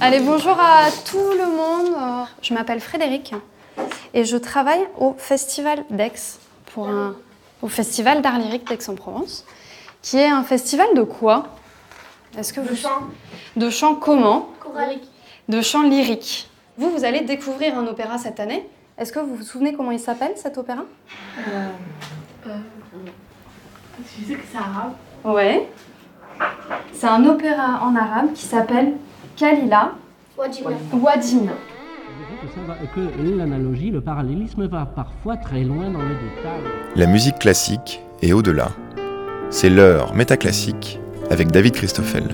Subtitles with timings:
[0.00, 1.94] Allez, bonjour à tout le monde.
[1.96, 3.34] Euh, Je m'appelle Frédéric
[4.14, 6.38] et je travaille au Festival d'Aix,
[6.72, 7.14] pour un,
[7.62, 9.44] au Festival d'art lyrique d'Aix-en-Provence,
[10.02, 11.46] qui est un festival de quoi?
[12.36, 13.02] Est-ce que De vous chant.
[13.56, 14.48] de chant comment?
[14.60, 15.04] Choralique.
[15.48, 16.48] De chant lyrique.
[16.78, 18.66] Vous, vous allez découvrir un opéra cette année.
[18.98, 20.82] Est-ce que vous vous souvenez comment il s'appelle cet opéra?
[24.14, 24.92] Tu sais que c'est arabe
[25.24, 25.68] Ouais.
[26.94, 28.94] C'est un opéra en arabe qui s'appelle
[29.40, 29.94] Kalila
[30.36, 30.76] Wajibna.
[31.02, 31.52] Wadimna.
[32.94, 36.60] Que, l'analogie, le parallélisme va parfois très loin dans le détail.
[36.94, 38.68] La musique classique et au-delà.
[39.48, 42.24] C'est l'heure métaclassique avec David Christoffel.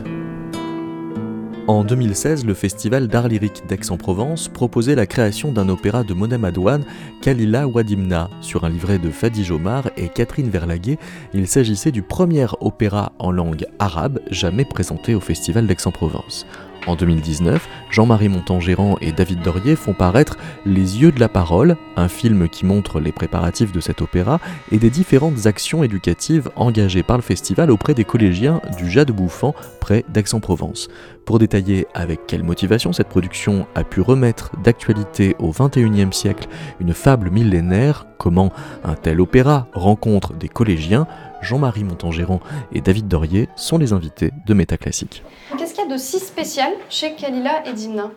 [1.69, 6.85] En 2016, le Festival d'art lyrique d'Aix-en-Provence proposait la création d'un opéra de Monet Madouane,
[7.23, 10.99] Kalila Wadimna, sur un livret de Fadi Jomar et Catherine Verlaguet.
[11.35, 16.47] Il s'agissait du premier opéra en langue arabe jamais présenté au Festival d'Aix-en-Provence.
[16.87, 22.09] En 2019, Jean-Marie Montangérand et David Dorier font paraître Les yeux de la parole, un
[22.09, 27.17] film qui montre les préparatifs de cet opéra et des différentes actions éducatives engagées par
[27.17, 30.89] le festival auprès des collégiens du Jade Bouffant près d'Aix-en-Provence.
[31.25, 36.95] Pour détailler avec quelle motivation cette production a pu remettre d'actualité au XXIe siècle une
[36.95, 38.53] fable millénaire, comment
[38.85, 41.09] un tel opéra rencontre des collégiens,
[41.47, 42.41] Jean-Marie Montangérand
[42.73, 45.23] et David Dorier sont les invités de Métaclassique.
[45.57, 48.11] Qu'est-ce qu'il y a de si spécial chez Kalila et Dimna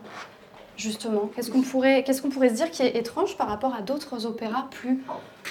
[0.76, 3.82] Justement, qu'est-ce qu'on pourrait, qu'est-ce qu'on pourrait se dire qui est étrange par rapport à
[3.82, 5.04] d'autres opéras plus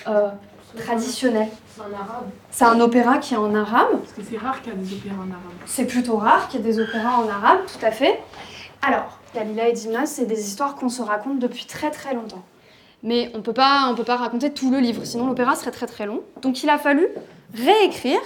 [0.08, 0.28] euh,
[0.76, 1.48] traditionnels?
[1.74, 2.26] C'est arabe.
[2.52, 3.92] C'est un opéra qui est en arabe.
[3.92, 5.54] Parce que c'est rare qu'il y a des opéras en arabe.
[5.66, 8.20] C'est plutôt rare qu'il y ait des opéras en arabe, tout à fait.
[8.82, 12.44] Alors, Kalila et Dimna, c'est des histoires qu'on se raconte depuis très très longtemps.
[13.04, 15.88] Mais on peut pas, on peut pas raconter tout le livre, sinon l'opéra serait très
[15.88, 16.22] très long.
[16.42, 17.08] Donc il a fallu
[17.54, 18.20] réécrire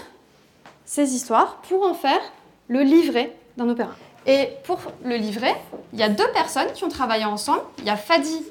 [0.85, 2.22] ces histoires pour en faire
[2.67, 3.95] le livret d'un opéra.
[4.25, 5.53] Et pour le livret,
[5.91, 7.62] il y a deux personnes qui ont travaillé ensemble.
[7.79, 8.41] Il y a Fadi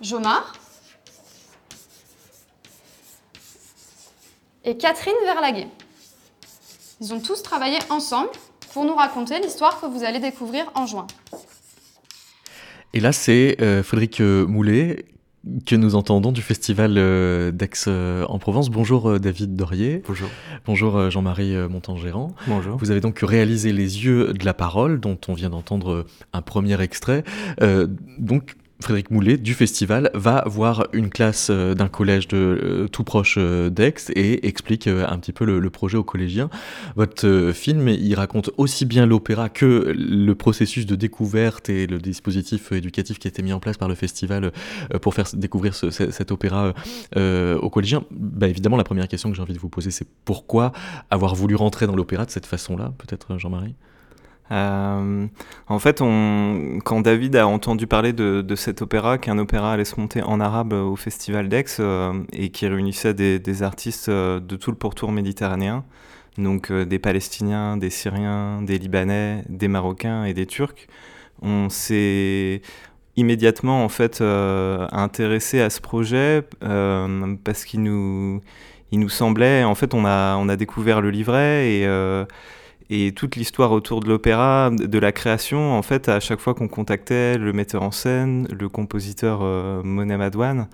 [0.00, 0.54] Jomar
[4.64, 5.68] et Catherine Verlaguet.
[7.00, 8.30] Ils ont tous travaillé ensemble
[8.72, 11.06] pour nous raconter l'histoire que vous allez découvrir en juin.
[12.94, 15.04] Et là, c'est euh, Frédéric euh, Moulet
[15.64, 18.70] que nous entendons du festival euh, d'Aix-en-Provence.
[18.70, 20.02] Bonjour euh, David Dorier.
[20.06, 20.28] Bonjour.
[20.66, 22.34] Bonjour euh, Jean-Marie euh, Montangérand.
[22.46, 22.76] Bonjour.
[22.76, 26.42] Vous avez donc réalisé Les yeux de la parole, dont on vient d'entendre euh, un
[26.42, 27.22] premier extrait.
[27.62, 27.86] Euh,
[28.18, 33.36] donc, Frédéric Moulet du festival va voir une classe euh, d'un collège euh, tout proche
[33.38, 36.50] euh, d'Aix et explique un petit peu le, projet aux collégiens.
[36.94, 42.70] Votre film, il raconte aussi bien l'opéra que le processus de découverte et le dispositif
[42.72, 44.52] éducatif qui a été mis en place par le festival
[45.00, 46.72] pour faire découvrir ce- ce- cet opéra
[47.16, 48.04] aux collégiens.
[48.10, 50.72] Bah, évidemment, la première question que j'ai envie de vous poser, c'est pourquoi
[51.10, 53.74] avoir voulu rentrer dans l'opéra de cette façon-là, peut-être Jean-Marie?
[54.52, 55.26] Euh,
[55.66, 55.98] en fait,
[56.84, 60.72] quand David a entendu parler de, cet opéra, qu'un opéra allait se monter en arabe
[60.72, 65.84] au Festival d'Aix euh, et qui réunissait des, artistes euh, de tout le pourtour méditerranéen,
[66.38, 70.86] donc des Palestiniens, des Syriens, des Libanais, des Marocains et des Turcs,
[71.42, 72.62] on s'est
[73.16, 78.42] immédiatement en fait intéressé à ce projet parce qu'il nous,
[78.92, 81.86] il nous semblait, en fait, on a, on a découvert le livret et
[82.88, 86.68] Et toute l'histoire autour de l'opéra, de la création, en fait, à chaque fois qu'on
[86.68, 90.68] contactait le metteur en scène, le compositeur euh, Monet Madouane,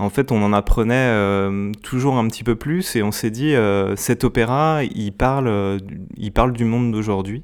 [0.00, 3.54] en fait, on en apprenait euh, toujours un petit peu plus et on s'est dit,
[3.54, 5.78] euh, cet opéra, il parle, euh,
[6.16, 7.42] il parle du monde d'aujourd'hui.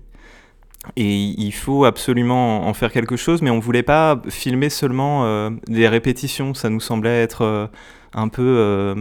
[0.97, 5.89] Et il faut absolument en faire quelque chose, mais on voulait pas filmer seulement des
[5.89, 6.55] répétitions.
[6.55, 7.69] Ça nous semblait être
[8.15, 8.95] un peu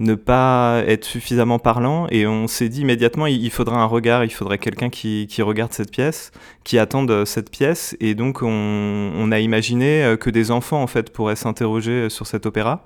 [0.00, 2.06] ne pas être suffisamment parlant.
[2.10, 5.72] Et on s'est dit immédiatement, il, faudra un regard, il faudrait quelqu'un qui, qui regarde
[5.72, 6.32] cette pièce,
[6.64, 7.96] qui attende cette pièce.
[8.00, 12.26] Et donc on, on a imaginé euh, que des enfants en fait pourraient s'interroger sur
[12.26, 12.84] cet opéra.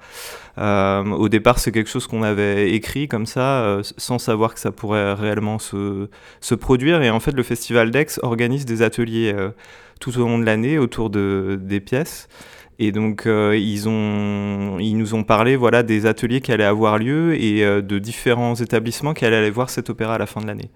[0.58, 4.60] Euh, au départ, c'est quelque chose qu'on avait écrit comme ça, euh, sans savoir que
[4.60, 6.08] ça pourrait réellement se,
[6.40, 7.02] se produire.
[7.02, 9.50] Et en fait, le Festival d'Aix organise des ateliers euh,
[10.00, 12.28] tout au long de l'année autour de, des pièces.
[12.78, 16.98] Et donc, euh, ils, ont, ils nous ont parlé voilà, des ateliers qui allaient avoir
[16.98, 20.40] lieu et euh, de différents établissements qui allaient aller voir cet opéra à la fin
[20.40, 20.70] de l'année.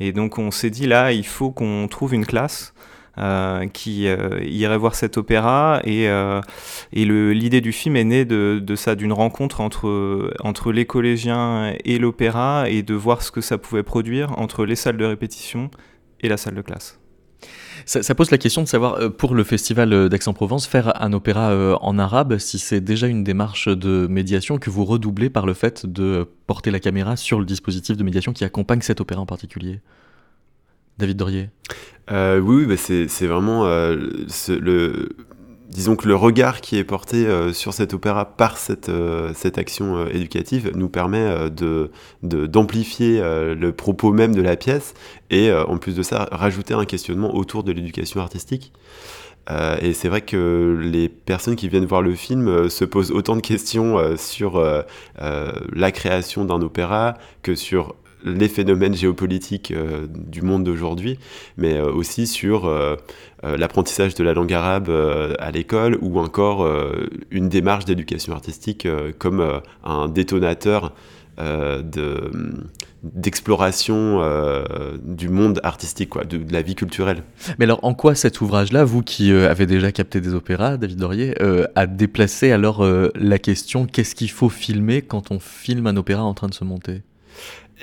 [0.00, 2.72] Et donc, on s'est dit là, il faut qu'on trouve une classe
[3.18, 5.82] euh, qui euh, irait voir cet opéra.
[5.84, 6.40] Et, euh,
[6.94, 11.74] et l'idée du film est née de, de ça, d'une rencontre entre, entre les collégiens
[11.84, 15.70] et l'opéra et de voir ce que ça pouvait produire entre les salles de répétition
[16.22, 17.01] et la salle de classe.
[17.84, 21.50] Ça, pose la question de savoir, euh, pour le festival euh, d'Aix-en-Provence, faire un opéra
[21.50, 25.54] euh, en arabe, si c'est déjà une démarche de médiation que vous redoublez par le
[25.54, 29.26] fait de porter la caméra sur le dispositif de médiation qui accompagne cet opéra en
[29.26, 29.80] particulier?
[30.98, 31.50] David Dorier?
[32.10, 35.08] Oui, bah, c'est vraiment le,
[35.72, 38.90] disons que le regard qui est porté euh, sur cet opéra par cette,
[39.34, 41.90] cette action éducative nous permet de
[42.22, 44.94] d'amplifier le propos même de la pièce
[45.30, 48.72] et en plus de ça rajouter un questionnement autour de l'éducation artistique.
[49.80, 53.40] et c'est vrai que les personnes qui viennent voir le film se posent autant de
[53.40, 54.62] questions sur
[55.18, 61.18] la création d'un opéra que sur les phénomènes géopolitiques euh, du monde d'aujourd'hui,
[61.56, 62.96] mais euh, aussi sur euh,
[63.42, 64.90] l'apprentissage de la langue arabe
[65.38, 66.68] à l'école ou encore
[67.32, 68.86] une démarche d'éducation artistique
[69.18, 70.94] comme un détonateur
[73.02, 74.20] d'exploration
[75.02, 77.24] du monde artistique, quoi, de, la vie culturelle.
[77.58, 81.34] Mais alors, en quoi cet ouvrage-là, vous qui avez déjà capté des opéras, David Dorier,
[81.74, 82.86] a déplacé alors
[83.16, 86.62] la question qu'est-ce qu'il faut filmer quand on filme un opéra en train de se
[86.62, 87.02] monter?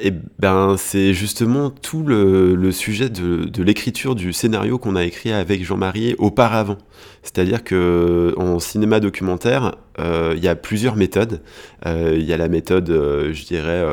[0.01, 5.63] Eh ben, c'est justement tout le, sujet de, l'écriture du scénario qu'on a écrit avec
[5.63, 6.77] Jean-Marie auparavant.
[7.23, 11.41] C'est-à-dire que en cinéma documentaire, euh, il y a plusieurs méthodes.
[11.85, 13.83] Euh, il y a la méthode, euh, je dirais,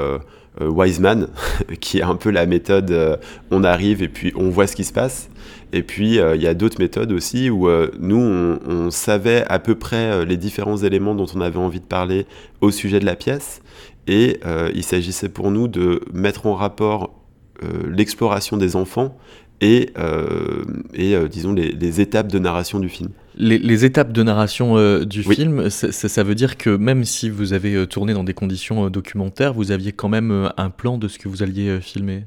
[0.61, 1.29] Wiseman,
[1.81, 3.19] qui est un peu la méthode
[3.51, 5.29] on arrive et puis on voit ce qui se passe.
[5.73, 7.69] Et puis il y a d'autres méthodes aussi où
[7.99, 11.85] nous, on, on, savait à peu près les différents éléments dont on avait envie de
[11.85, 12.27] parler
[12.61, 13.61] au sujet de la pièce.
[14.07, 17.15] Et euh, il s'agissait pour nous de mettre en rapport
[17.63, 19.17] euh, l'exploration des enfants
[19.61, 23.09] et, euh, et disons, les, étapes de narration du film.
[23.37, 28.13] Les, étapes de narration du film, ça veut dire que même si vous avez tourné
[28.13, 31.81] dans des conditions documentaires, vous aviez quand même un plan de ce que vous alliez
[31.81, 32.25] filmer?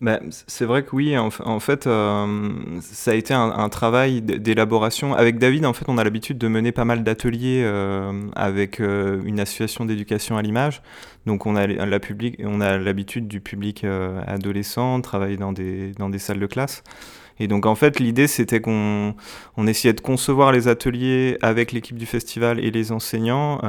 [0.00, 5.12] Bah, c'est vrai que oui, en, fait, euh, ça a été un, travail d'élaboration.
[5.12, 9.20] Avec David, en fait, on a l'habitude de mener pas mal d'ateliers euh, avec euh,
[9.26, 10.80] une association d'éducation à l'image.
[11.26, 13.84] Donc, on a, la public, on a l'habitude du public
[14.26, 16.82] adolescent, travailler dans des, dans des salles de classe.
[17.38, 19.14] Et donc, en fait, l'idée, c'était qu'on
[19.58, 23.60] on essayait de concevoir les ateliers avec l'équipe du festival et les enseignants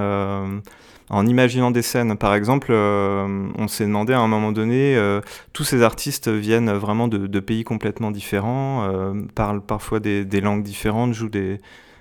[1.11, 2.17] en imaginant des scènes.
[2.17, 5.19] Par exemple, euh, on s'est demandé à un moment donné, euh,
[5.51, 11.13] tous ces artistes viennent vraiment de, pays complètement différents, euh, parlent parfois des, langues différentes,
[11.13, 11.59] jouent des,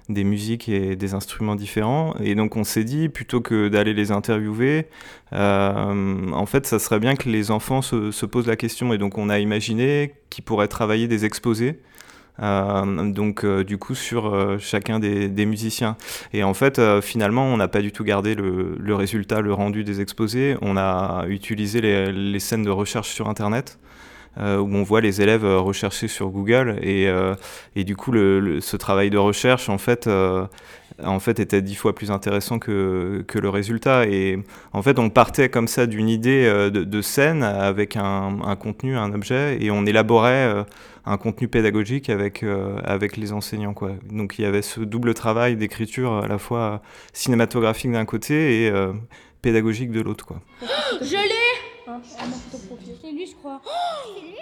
[0.09, 2.15] musiques et des instruments différents.
[2.23, 4.87] Et donc on s'est dit, plutôt que d'aller les interviewer,
[5.33, 8.93] en fait, ça serait bien que les enfants se, se posent la question.
[8.93, 11.81] Et donc on a imaginé qu'ils pourraient travailler des exposés
[12.39, 15.97] donc euh, du coup sur euh, chacun des, musiciens.
[16.33, 20.01] Et en fait, finalement, on n'a pas du tout gardé le, résultat, le rendu des
[20.01, 20.57] exposés.
[20.63, 23.79] On a utilisé les, scènes de recherche sur Internet.
[24.39, 24.43] où
[24.77, 29.79] on voit les élèves rechercher sur Google et, du coup ce travail de recherche en
[29.79, 30.09] fait
[31.03, 34.39] en fait était dix fois plus intéressant que, le résultat et
[34.73, 39.59] en fait on partait comme ça d'une idée de, scène avec un, contenu un objet
[39.61, 40.65] et on élaborait
[41.11, 43.75] un contenu pédagogique avec, euh, avec les enseignants.
[43.75, 43.93] Quoi.
[44.09, 48.71] Donc il y avait ce double travail d'écriture à la fois cinématographique d'un côté et
[48.71, 48.93] euh,
[49.43, 50.25] pédagogique de l'autre.
[50.25, 50.41] Quoi.
[51.03, 51.51] je l'ai
[53.03, 53.61] C'est lui, je crois.
[53.65, 54.37] C'est lui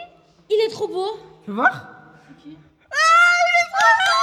[0.50, 1.18] Il est trop beau.
[1.44, 1.70] Tu veux voir?
[1.70, 4.18] Ah, il est trop beau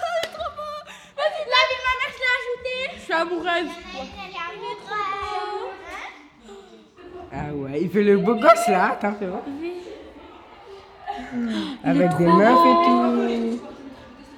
[0.00, 0.76] Il est trop beau
[1.18, 2.74] Vas-y, la vie de ma mère, je l'ai ajouté.
[2.96, 3.72] Je suis amoureuse.
[3.92, 5.68] Il est trop beau.
[7.36, 9.42] Ah ouais, il fait le beau gosse là, attends, fais voir.
[11.84, 13.60] Avec des meufs et tout.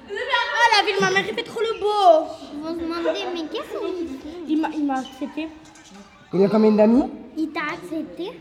[0.09, 2.27] Ah, la ville, ma mère, il fait trop le beau.
[2.53, 3.87] Ils vont se demander, mais qu'est-ce qu'on
[4.47, 5.47] Il m'a, il m'a accepté.
[6.33, 8.39] Il a combien d'amis Il t'a accepté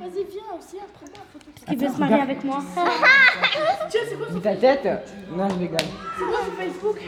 [0.00, 1.46] Vas-y, viens aussi, après moi, photo.
[1.54, 2.58] Parce qu'il veut se marier avec moi.
[3.88, 4.88] Tiens, c'est quoi ta tête
[5.30, 5.78] Non, je rigole.
[6.18, 6.98] C'est quoi sur Facebook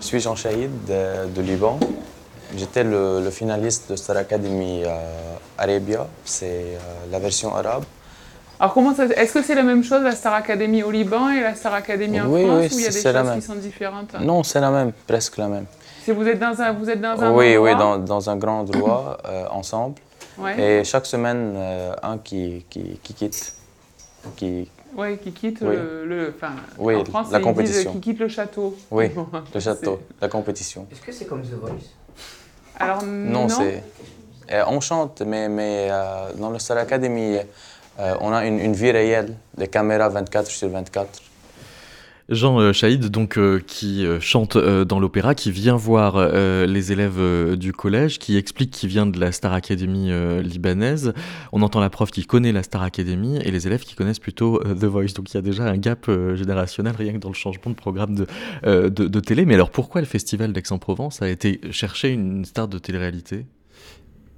[0.00, 1.78] Je suis Jean Chahid de, de Liban.
[2.54, 6.78] J'étais le, finaliste de Star Academy euh, Arabia, c'est euh,
[7.10, 7.84] la version arabe.
[8.58, 11.54] Alors comment est-ce que c'est la même chose la Star Academy au Liban et la
[11.54, 14.14] Star Academy en France ou il y a des choses qui sont différentes?
[14.20, 15.66] Non, c'est la même, presque la même.
[16.04, 18.36] Si vous êtes dans un, vous êtes dans un oui, endroit Oui, dans, dans un
[18.36, 19.96] grand endroit euh, ensemble.
[20.56, 21.56] Et chaque semaine,
[22.02, 23.54] un qui, qui, qui, quitte.
[24.36, 27.92] Qui, oui, qui quitte le, enfin, en France, la compétition.
[27.92, 28.76] qui quitte le château.
[28.90, 29.10] Oui,
[29.54, 30.86] le château, la compétition.
[30.90, 31.95] Est-ce que c'est comme The Voice?
[32.78, 33.82] Alors, non, c'est.
[34.52, 37.38] Euh, on chante, mais, mais euh, dans le Star Academy,
[37.98, 41.20] euh, on a une, une, vie réelle, des caméras 24 sur 24.
[42.28, 46.16] Jean euh, Chaïd, donc, euh, qui euh, chante dans l'opéra, qui vient voir
[46.66, 50.10] les élèves du collège, qui explique qu'il vient de la Star Academy
[50.42, 51.12] libanaise.
[51.52, 54.58] On entend la prof qui connaît la Star Academy et les élèves qui connaissent plutôt
[54.58, 55.12] The Voice.
[55.14, 58.14] Donc il y a déjà un gap générationnel rien que dans le changement de programme
[58.14, 58.26] de,
[58.88, 59.44] de, télé.
[59.44, 63.46] Mais alors pourquoi le Festival d'Aix-en-Provence a été chercher une star de télé-réalité?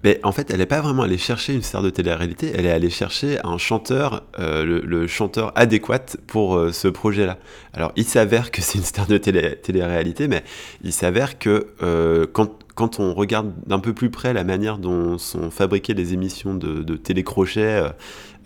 [0.05, 2.71] Mais en fait, elle n'est pas vraiment allée chercher une star de télé-réalité, elle est
[2.71, 7.39] allée chercher un chanteur, euh, le, chanteur adéquat pour euh, ce projet-là.
[7.73, 10.45] Alors, il s'avère que c'est une star de télé-réalité, mais
[10.85, 15.51] il s'avère que euh, quand, on regarde d'un peu plus près la manière dont sont
[15.51, 17.83] fabriquées les émissions de, de télécrochet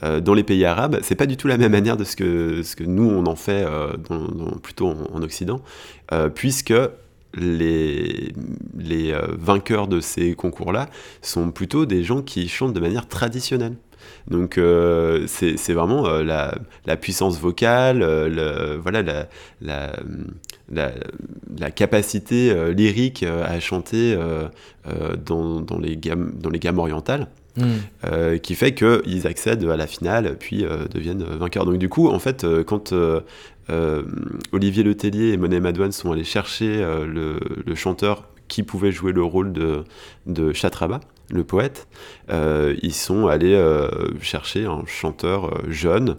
[0.01, 3.09] dans les pays arabes, c'est pas du tout la même manière de ce que, nous
[3.09, 3.65] on en fait
[4.63, 5.61] plutôt en Occident,
[6.35, 6.73] puisque
[7.35, 8.33] les,
[8.79, 10.89] les euh, vainqueurs de ces concours-là
[11.23, 13.75] sont plutôt des gens qui chantent de manière traditionnelle.
[14.29, 19.29] Donc euh, c'est vraiment euh, la, la, puissance vocale, le, voilà, la,
[19.61, 19.93] la,
[20.71, 24.17] la, capacité lyrique à chanter
[25.25, 27.29] dans, dans, les gammes, dans les gammes orientales.
[27.55, 28.39] Hmm.
[28.39, 31.67] qui fait qu'ils accèdent à la finale puis deviennent vainqueurs.
[31.67, 32.95] Donc du coup, en fait, quand
[33.71, 34.03] euh,
[34.53, 39.23] Olivier Letellier et Monet Madouane sont allés chercher euh, le, chanteur qui pouvait jouer le
[39.23, 39.85] rôle de,
[40.27, 41.01] de Chatraba,
[41.31, 41.89] le poète.
[42.31, 43.59] Euh, ils sont allés
[44.21, 46.17] chercher un chanteur jeune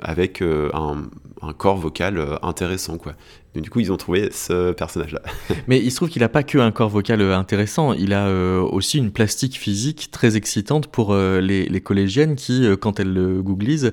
[0.00, 1.08] avec un,
[1.42, 2.96] un, corps vocal intéressant.
[2.96, 3.14] Quoi
[3.54, 5.22] du coup, ils ont trouvé ce personnage-là.
[5.66, 8.26] Mais il se trouve qu'il n'a pas que un corps vocal euh, intéressant, il a
[8.26, 13.42] euh, aussi une plastique physique très excitante pour euh, les, collégiennes qui, quand elles le
[13.42, 13.92] googlisent,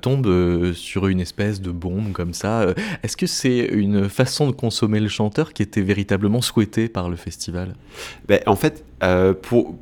[0.00, 2.74] tombent sur une espèce de bombe comme ça.
[3.02, 7.16] Est-ce que c'est une façon de consommer le chanteur qui était véritablement souhaitée par le
[7.16, 7.74] festival?
[8.28, 8.84] Ben, En fait,
[9.42, 9.76] pour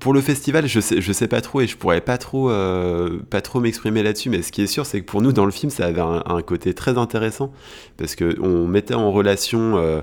[0.00, 3.20] pour le festival, je sais, je sais pas trop et je pourrais pas trop, euh,
[3.28, 5.50] pas trop m'exprimer là-dessus, mais ce qui est sûr, c'est que pour nous, dans le
[5.50, 7.52] film, ça avait un, côté très intéressant
[7.98, 10.00] parce qu'on mettait en relation euh,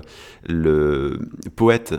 [0.48, 1.18] le
[1.56, 1.94] poète,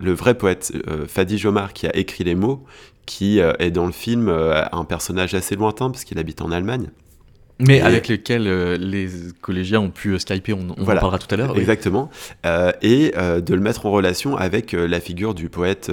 [0.00, 2.64] le vrai poète, euh, Fadi Jomar, qui a écrit les mots,
[3.06, 6.90] qui est dans le film un personnage assez lointain parce qu'il habite en Allemagne.
[7.58, 8.44] Mais avec lequel
[8.76, 9.08] les
[9.40, 11.58] collégiens ont pu skyper, on, en parlera tout à l'heure.
[11.58, 12.10] Exactement.
[12.80, 15.90] et de le mettre en relation avec la figure du poète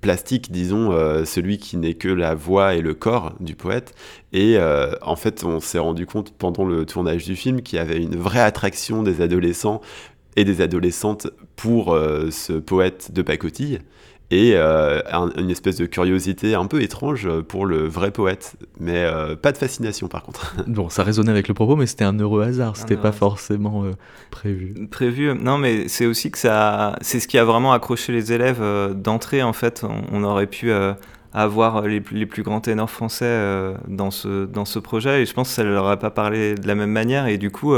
[0.00, 3.94] plastique, disons, euh, celui qui n'est que la voix et le corps du poète.
[4.32, 7.80] Et euh, en fait, on s'est rendu compte pendant le tournage du film qu'il y
[7.80, 9.80] avait une vraie attraction des adolescents
[10.36, 11.26] et des adolescentes
[11.56, 13.80] pour euh, ce poète de pacotille
[14.30, 15.00] et euh,
[15.36, 19.58] une espèce de curiosité un peu étrange pour le vrai poète, mais euh, pas de
[19.58, 20.54] fascination par contre.
[20.66, 23.92] Bon, ça résonnait avec le propos, mais c'était un heureux hasard, c'était pas forcément euh,
[24.30, 24.74] prévu.
[24.88, 28.62] Prévu, non, mais c'est aussi que ça, c'est ce qui a vraiment accroché les élèves
[28.94, 29.84] d'entrée en fait.
[30.12, 30.70] On, aurait pu
[31.32, 35.48] avoir les, les, plus grands ténors français dans, ce, dans ce projet et je pense
[35.48, 37.74] que ça ne leur a pas parlé de la même manière et du coup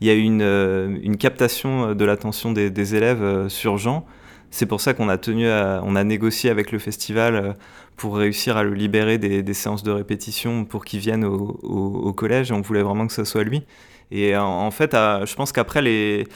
[0.00, 4.06] il y a eu une, une captation de l'attention des, des, élèves sur Jean
[4.52, 7.52] c'est pour ça qu'on a tenu on a négocié avec le festival euh,
[7.96, 12.52] pour réussir à le libérer des, séances de répétition pour qu'il vienne au, collège.
[12.52, 13.64] On voulait vraiment que ce soit lui.
[14.10, 16.26] Et en, fait, je pense qu'après, les,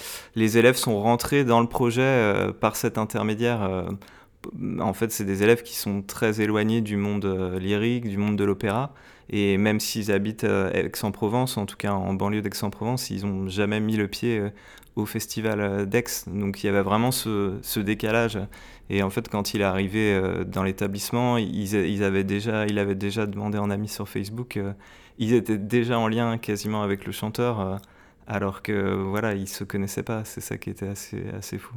[0.58, 3.62] élèves sont rentrés dans le projet euh, par cet intermédiaire.
[3.62, 3.82] Euh,
[4.80, 7.26] en fait, c'est des élèves qui sont très éloignés du monde
[7.60, 8.94] lyrique, du monde de l'opéra.
[9.30, 13.96] Et même s'ils habitent Aix-en-Provence, en tout cas en banlieue d'Aix-en-Provence, ils n'ont jamais mis
[13.96, 14.50] le pied
[14.96, 16.24] au festival euh, d'Aix.
[16.26, 18.38] Donc il y avait vraiment ce, décalage.
[18.90, 22.94] Et en fait, quand il est arrivé euh, dans l'établissement, ils, avaient déjà, il avait
[22.94, 24.56] déjà demandé en ami sur Facebook.
[24.56, 24.72] Euh,
[25.18, 27.80] ils étaient déjà en lien quasiment avec le chanteur,
[28.26, 30.24] alors que voilà, ils se connaissaient pas.
[30.24, 31.74] C'est ça qui était assez, assez fou.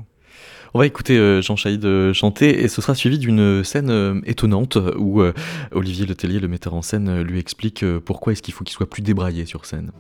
[0.74, 5.24] On va écouter Jean Chaïd chanter et ce sera suivi d'une scène étonnante où
[5.72, 9.02] Olivier Letellier, le metteur en scène, lui explique pourquoi est-ce qu'il faut qu'il soit plus
[9.02, 9.92] débraillé sur scène.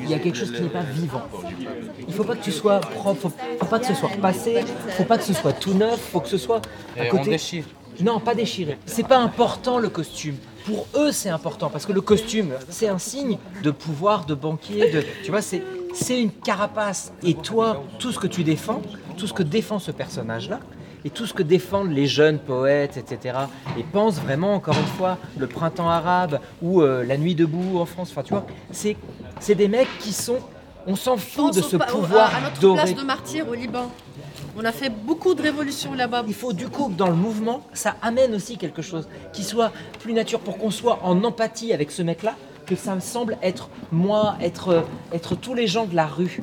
[0.00, 1.22] Il y a quelque chose qui n'est pas vivant.
[1.98, 3.30] Il ne faut pas que tu sois propre,
[3.64, 6.28] faut, pas que ce soit repassé, faut pas que ce soit tout neuf, faut que
[6.28, 6.62] ce soit
[6.98, 7.38] à côté.
[8.00, 8.76] Non, pas déchiré.
[8.86, 10.36] C'est pas important le costume.
[10.66, 14.90] Pour eux, c'est important parce que le costume, c'est un signe de pouvoir, de banquier,
[14.90, 15.04] de.
[15.22, 15.62] Tu vois, c'est
[15.94, 17.12] c'est une carapace.
[17.22, 18.82] Et toi, tout ce que tu défends,
[19.16, 20.60] tout ce que défend ce personnage-là,
[21.04, 23.38] et tout ce que défendent les jeunes poètes, etc.,
[23.78, 27.84] et pensent vraiment, encore une fois, le printemps arabe ou euh, la nuit debout en
[27.84, 28.96] France, enfin, tu vois, c'est,
[29.40, 30.38] c'est des mecs qui sont.
[30.86, 32.82] On s'en fout de ce pouvoir à notre doré.
[32.82, 33.90] place de martyr au Liban.
[34.56, 36.24] On a fait beaucoup de révolutions là-bas.
[36.28, 39.72] Il faut du coup que dans le mouvement, ça amène aussi quelque chose qui soit
[40.00, 42.34] plus nature pour qu'on soit en empathie avec ce mec-là,
[42.66, 46.42] que ça me semble être moi, être, être tous les gens de la rue.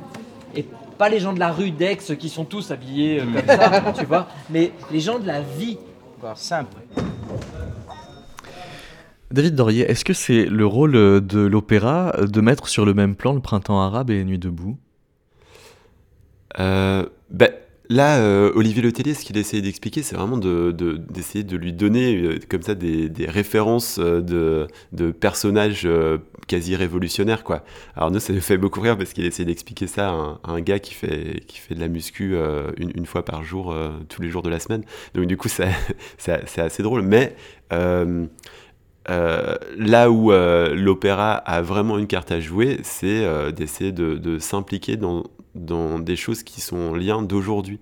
[0.56, 0.66] Et
[0.98, 4.06] pas les gens de la rue d'Aix qui sont tous habillés euh, comme ça, tu
[4.06, 5.78] vois, mais les gens de la vie,
[6.36, 6.76] simple.
[9.32, 12.94] David Dorier, est-ce que c'est le rôle euh, de l'opéra euh, de mettre sur le
[12.94, 14.78] même plan le printemps arabe et Nuit debout?
[16.60, 17.50] Euh, ben,
[17.90, 22.62] Là, euh, Olivier Letellier, ce qu'il essayait d'expliquer, c'est vraiment d'essayer de, lui donner comme
[22.62, 24.68] ça des, références de,
[25.20, 25.86] personnages
[26.48, 27.44] quasi révolutionnaires.
[27.44, 27.66] Quoi.
[27.98, 30.80] Alors nous, ça nous fait beaucoup rire parce qu'il essaie d'expliquer ça à un, gars
[30.80, 32.38] qui fait, qui fait de la muscu
[32.78, 33.76] une, une fois par jour,
[34.08, 34.86] tous les jours de la semaine.
[35.14, 35.50] Donc du coup,
[36.18, 37.02] c'est assez drôle.
[37.02, 37.36] Mais
[39.10, 44.40] euh, là où euh, l'opéra a vraiment une carte à jouer, c'est euh, d'essayer de,
[44.40, 47.80] s'impliquer dans, des choses qui sont en lien d'aujourd'hui.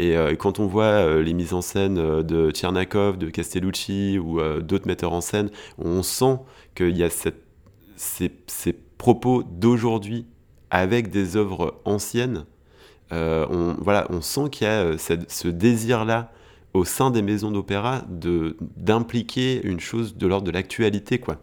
[0.00, 5.12] Et quand on voit les mises en scène de Tchernakov, de Castellucci ou d'autres metteurs
[5.12, 6.36] en scène, on sent
[6.76, 7.08] qu'il y a
[7.96, 10.24] ces, propos d'aujourd'hui
[10.70, 12.44] avec des œuvres anciennes.
[13.10, 16.30] On, voilà, on sent qu'il y a ce désir-là
[16.74, 18.04] au sein des maisons d'opéra
[18.76, 21.38] d'impliquer une chose de l'ordre de l'actualité, quoi.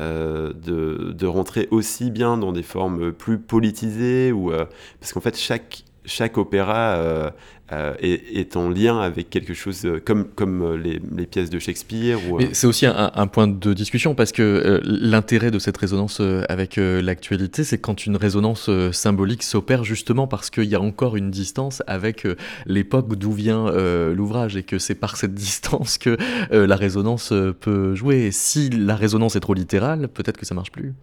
[0.00, 4.64] Euh, de, de rentrer aussi bien dans des formes plus politisées ou euh,
[5.00, 7.32] parce qu'en fait chaque chaque opéra
[7.72, 11.26] euh, euh, est, est en lien avec quelque chose euh, comme comme euh, les, les
[11.26, 14.42] pièces de Shakespeare ou euh, Mais c'est aussi un, un point de discussion parce que
[14.42, 19.42] euh, l'intérêt de cette résonance euh, avec euh, l'actualité, c'est quand une résonance euh, symbolique
[19.42, 24.14] s'opère justement parce qu'il y a encore une distance avec euh, l'époque d'où vient euh,
[24.14, 26.16] l'ouvrage et que c'est par cette distance que
[26.52, 28.26] euh, la résonance euh, peut jouer.
[28.26, 30.94] Et si la résonance est trop littérale, peut-être que ça marche plus.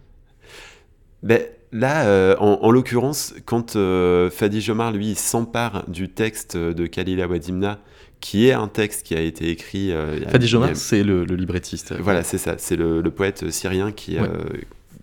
[1.22, 6.86] Ben, là, euh, en, en l'occurrence, quand euh, Fadi Jomar, lui, s'empare du texte de
[6.86, 7.78] Khalila Wadimna,
[8.20, 9.92] qui est un texte qui a été écrit...
[9.92, 11.94] euh, il y a- Fadi Jomar, a- c'est le, le librettiste.
[12.00, 12.54] Voilà, c'est ça.
[12.58, 14.28] C'est le, le poète syrien qui, Ouais.
[14.28, 14.44] euh,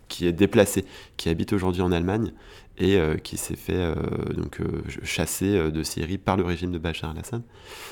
[0.07, 0.85] qui est déplacé,
[1.17, 2.31] qui habite aujourd'hui en Allemagne
[2.79, 3.93] et euh, qui s'est fait euh,
[4.35, 4.65] donc, euh,
[5.03, 7.43] chasser de Syrie par le régime de Bachar al-Assad.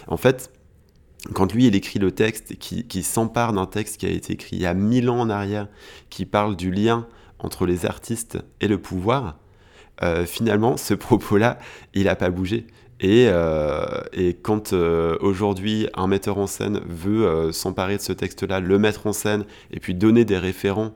[0.07, 0.51] En fait,
[1.33, 4.55] quand lui, il écrit le texte, qui, qui s'empare d'un texte qui a été écrit
[4.55, 5.67] il y a mille ans en arrière,
[6.09, 7.05] qui parle du lien
[7.41, 9.37] entre les artistes et le pouvoir,
[10.03, 11.59] euh, finalement, ce propos-là,
[11.93, 12.65] il n'a pas bougé.
[12.99, 14.01] Et, euh,
[14.43, 19.13] quand euh, aujourd'hui un metteur en scène veut s'emparer de ce texte-là, le mettre en
[19.13, 20.93] scène, et puis donner des référents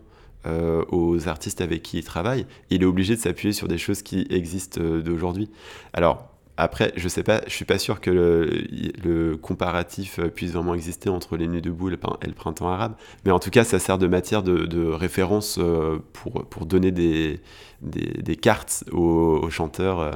[0.91, 4.27] aux artistes avec qui il travaille, il est obligé de s'appuyer sur des choses qui
[4.29, 5.49] existent d'aujourd'hui.
[5.91, 10.73] Alors, après, je sais pas, je suis pas sûr que le, comparatif euh, puisse vraiment
[10.73, 13.49] exister entre les Nuits debout et le, prin- et le printemps arabe, mais en tout
[13.49, 17.41] cas, ça sert de matière de, de référence euh, pour, pour donner des,
[17.81, 20.11] des, cartes aux, chanteurs euh,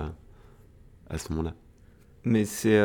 [1.10, 1.54] à ce moment-là.
[2.25, 2.78] Mais c'est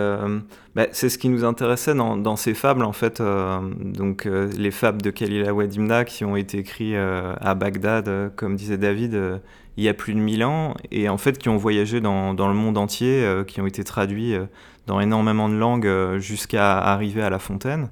[0.77, 3.21] bah, c'est ce qui nous intéressait dans, ces fables, en fait.
[3.21, 9.41] donc, les fables de Khalila Wadimna qui ont été écrites à Bagdad, comme disait David,
[9.77, 12.49] il y a plus de 1000 ans, et en fait qui ont voyagé dans, dans
[12.49, 14.47] le monde entier, euh, qui ont été traduits euh,
[14.87, 17.89] dans énormément de langues euh, jusqu'à arriver à La Fontaine.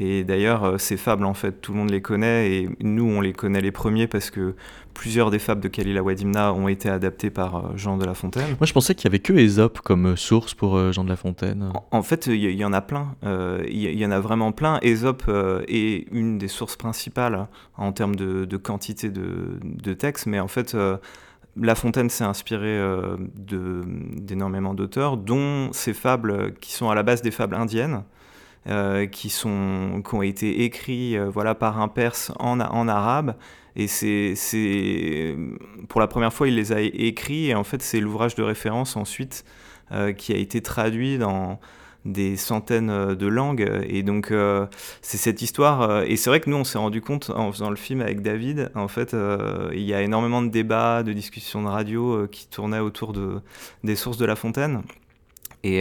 [0.00, 3.32] Et d'ailleurs, ces fables, en fait, tout le monde les connaît, et nous, on les
[3.32, 4.54] connaît les premiers parce que
[4.98, 8.48] plusieurs des fables de Khalila Wadimna ont été adaptées par euh, Jean de La Fontaine.
[8.58, 11.08] Moi, je pensais qu'il y avait que Ésope comme euh, source pour euh, Jean de
[11.08, 11.70] La Fontaine.
[11.92, 13.14] En fait, il y, en a plein.
[13.22, 14.80] Il y, en a vraiment plein.
[14.82, 19.92] Ésope euh, est une des sources principales hein, en termes de, de quantité de, de
[19.94, 20.76] textes, mais en fait,
[21.56, 23.84] La Fontaine s'est inspiré euh, de-
[24.16, 28.02] d'énormément d'auteurs, dont ces fables qui sont à la base des fables indiennes.
[28.68, 33.34] euh, qui, sont, qui ont été écrits euh, voilà, par un Perse en, en arabe.
[33.78, 35.36] Et c'est,
[35.88, 37.48] pour la première fois, il les a écrits.
[37.48, 39.44] Et en fait, c'est l'ouvrage de référence ensuite
[39.92, 41.60] euh, qui a été traduit dans
[42.04, 43.70] des centaines euh, de langues.
[43.88, 44.66] Et donc, euh,
[45.00, 46.02] c'est cette histoire.
[46.02, 48.72] et c'est vrai que nous, on s'est rendu compte en faisant le film avec David,
[48.74, 49.14] en fait,
[49.72, 53.40] il y a énormément de débats, de discussions de radio qui tournaient autour de,
[53.84, 54.82] des sources de La Fontaine.
[55.64, 55.80] Et,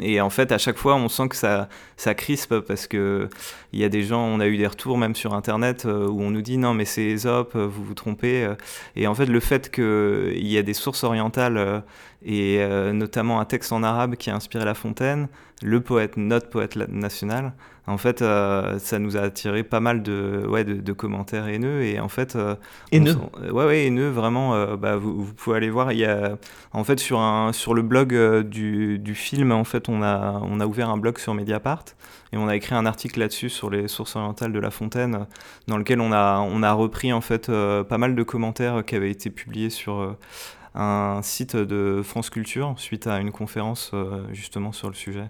[0.00, 3.28] et, en fait, à chaque fois, on sent que ça, ça crispe parce que
[3.72, 6.30] il y a des gens, on a eu des retours même sur Internet où on
[6.30, 8.48] nous dit non, mais c'est Aesop, vous vous trompez.
[8.96, 11.82] Et en fait, le fait qu'il y a des sources orientales
[12.24, 15.28] et notamment un texte en arabe qui a inspiré La Fontaine,
[15.62, 17.52] le poète, notre poète national,
[17.88, 21.82] en fait, euh, ça nous a attiré pas mal de, ouais, de, commentaires haineux.
[21.82, 22.34] Et en fait.
[22.34, 22.56] Euh,
[22.90, 23.16] haineux
[23.52, 24.54] Ouais, ouais, haineux, vraiment.
[24.54, 25.92] Euh, bah, vous, vous, pouvez aller voir.
[25.92, 26.36] Il y a,
[26.72, 30.58] en fait, sur, un, sur le blog du, du, film, en fait, on a, on
[30.58, 31.84] a ouvert un blog sur Mediapart.
[32.32, 35.26] Et on a écrit un article là-dessus sur les sources orientales de La Fontaine,
[35.68, 39.12] dans lequel on a, on a repris en fait pas mal de commentaires qui avaient
[39.12, 40.16] été publiés sur,
[40.76, 45.28] un site de France Culture suite à une conférence euh, justement sur le sujet.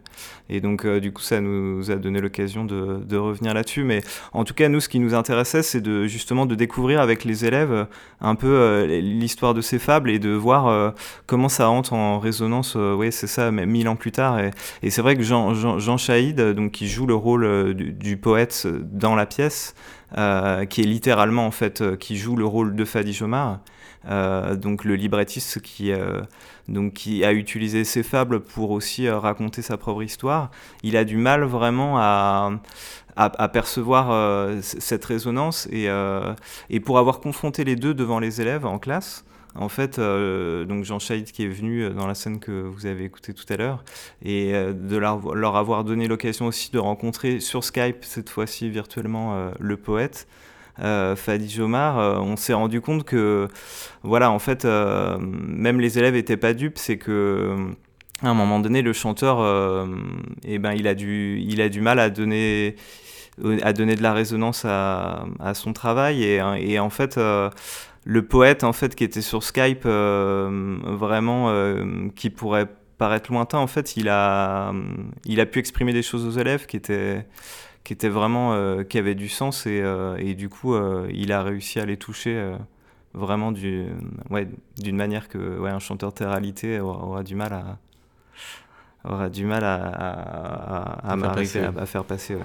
[0.49, 3.85] Et donc euh, du coup ça nous a donné l'occasion de, de, revenir là-dessus.
[3.85, 7.25] Mais en tout cas nous ce qui nous intéressait c'est de justement de découvrir avec
[7.25, 7.87] les élèves
[8.21, 10.95] un peu euh, l'histoire de ces fables et de voir
[11.27, 12.75] comment ça entre en résonance.
[12.75, 14.41] oui c'est ça, mais mille ans plus tard.
[14.41, 14.51] Et,
[14.83, 18.17] et c'est vrai que Jean, Jean, Jean Chaïd, donc qui joue le rôle du, du
[18.17, 19.75] poète dans la pièce,
[20.13, 23.61] qui est littéralement en fait qui joue le rôle de Fadi Jomar.
[24.09, 26.21] Euh, donc le librettiste qui, euh,
[27.25, 30.51] a utilisé ses fables pour aussi euh, raconter sa propre histoire,
[30.83, 32.51] il a du mal vraiment à,
[33.53, 39.25] percevoir cette résonance et, pour avoir confronté les deux devant les élèves en classe.
[39.59, 43.33] En fait, donc Jean Chaïd qui est venu dans la scène que vous avez écoutée
[43.33, 43.85] tout à l'heure,
[44.23, 49.77] et de leur, avoir donné l'occasion aussi de rencontrer sur Skype, cette fois-ci virtuellement, le
[49.79, 50.29] poète,
[50.79, 53.49] Fadi Jomar, euh, on s'est rendu compte que,
[54.03, 57.57] voilà, en fait, euh, même les élèves n'étaient pas dupes, c'est que
[58.23, 59.39] à un moment donné, le chanteur,
[60.45, 62.77] eh ben, il, a du, il a du mal à donner,
[63.63, 66.25] à donner de la résonance à, son travail.
[66.25, 67.21] Et, et en fait,
[68.05, 71.53] le poète, en fait, qui était sur Skype, vraiment,
[72.15, 74.73] qui pourrait paraître lointain, en fait, il a,
[75.27, 77.27] il a pu exprimer des choses aux élèves qui étaient
[77.87, 81.31] qui était vraiment euh, qui avait du sens et, euh, et du coup euh, il
[81.31, 82.57] a réussi à les toucher
[83.15, 83.87] vraiment du,
[84.29, 87.79] ouais, d'une manière que ouais, un chanteur de réalité aura, du mal à
[89.09, 92.35] aura du mal à, à, à, à, faire passer.
[92.35, 92.43] Ouais.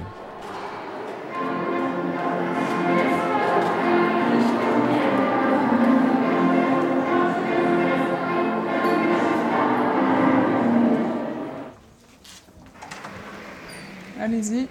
[14.19, 14.67] Allez-y.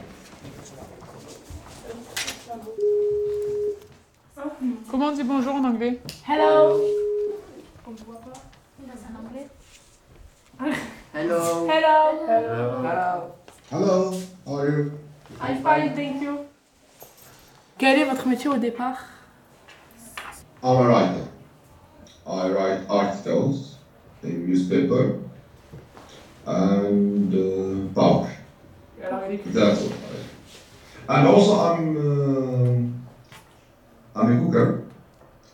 [4.91, 6.81] Comment on dit bonjour en anglais Hello.
[7.87, 8.33] On voit pas.
[8.79, 9.47] C'est en anglais.
[11.15, 11.69] Hello.
[11.69, 12.19] Hello.
[12.29, 12.85] Hello.
[13.71, 14.15] Hello.
[14.47, 14.93] How are you?
[15.41, 16.39] I'm fine, thank you.
[17.79, 18.97] Quel est votre métier au départ
[20.63, 21.27] I'm a writer.
[22.27, 23.77] I write articles
[24.23, 25.19] in newspaper
[26.47, 28.29] and uh, power.
[29.47, 29.93] That's all.
[31.09, 32.75] And also I'm uh,
[34.21, 34.83] I'm a cooker.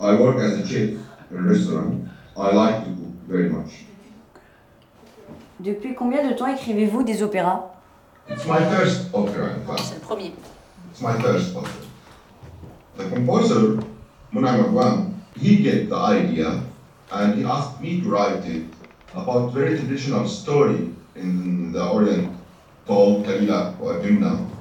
[0.00, 0.90] I work as a chef
[1.30, 2.08] in a restaurant.
[2.36, 3.84] I like to cook very much.
[5.60, 7.70] Depuis combien de temps écrivez-vous des opéras?
[8.28, 9.82] It's my first opera, in fact.
[9.84, 10.32] C'est le premier.
[10.90, 11.54] It's my first
[16.36, 16.62] idea
[17.10, 18.64] and he asked me to write it
[19.14, 22.36] about very traditional story in the Orient
[22.86, 24.55] called Kalila or Bimna.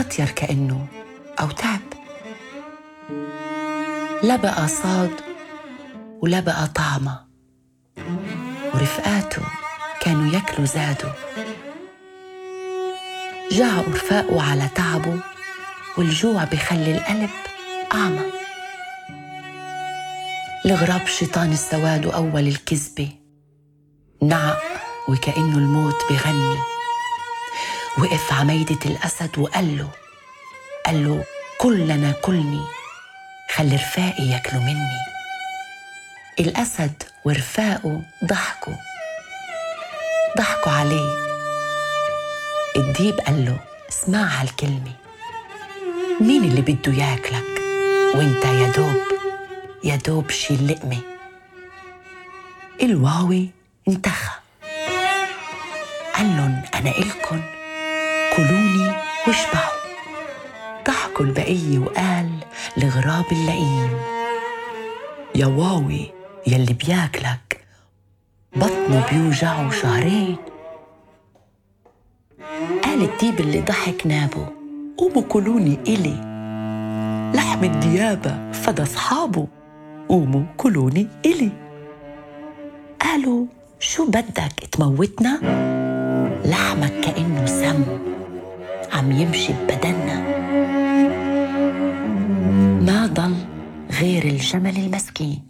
[0.00, 0.86] خطير كأنه
[1.40, 1.80] أو تعب.
[4.22, 5.10] لا بقى صاد
[6.22, 7.26] ولا بقى طعمة.
[8.74, 9.42] ورفقاته
[10.00, 11.10] كانوا ياكلوا زادوا.
[13.50, 15.20] جاعوا رفاقه على تعبه
[15.98, 17.30] والجوع بخلي القلب
[17.94, 18.26] أعمى.
[20.66, 23.08] الغراب شيطان السواد وأول الكذبة.
[24.22, 24.62] نعق
[25.08, 26.69] وكأنه الموت بغني.
[27.98, 29.88] وقف عميدة الأسد وقال له
[30.86, 31.24] قال له
[31.58, 32.60] كلنا كلني
[33.54, 35.00] خلي رفاقي ياكلوا مني.
[36.40, 38.74] الأسد ورفاقه ضحكوا
[40.38, 41.14] ضحكوا عليه.
[42.76, 43.56] الديب قال له
[43.88, 44.92] اسمع هالكلمة
[46.20, 47.60] مين اللي بده ياكلك؟
[48.14, 49.02] وانت يا دوب
[49.84, 50.98] يا دوب شي اللقمة
[52.82, 53.50] الواوي
[53.88, 54.30] انتخى
[56.14, 57.59] قالن أنا إلكن.
[58.36, 58.92] كلوني
[59.26, 59.80] واشبعوا.
[60.86, 62.28] ضحكوا البقية وقال
[62.78, 63.90] الغراب اللئيم
[65.34, 66.10] يا واوي
[66.46, 67.64] يلي بياكلك
[68.56, 70.36] بطنه بيوجعه شهرين.
[72.84, 74.46] قال الديب اللي ضحك نابه
[74.96, 76.30] قوموا كلوني إلي.
[77.34, 79.46] لحم الديابة فدا أصحابه
[80.08, 81.50] قوموا كلوني إلي.
[83.00, 83.46] قالوا
[83.78, 85.40] شو بدك تموتنا؟
[86.44, 87.84] لحمك كأنه سم.
[88.92, 90.20] عم يمشي ببدنا
[92.80, 93.34] ما ضل
[94.00, 95.42] غير الجمل المسكين.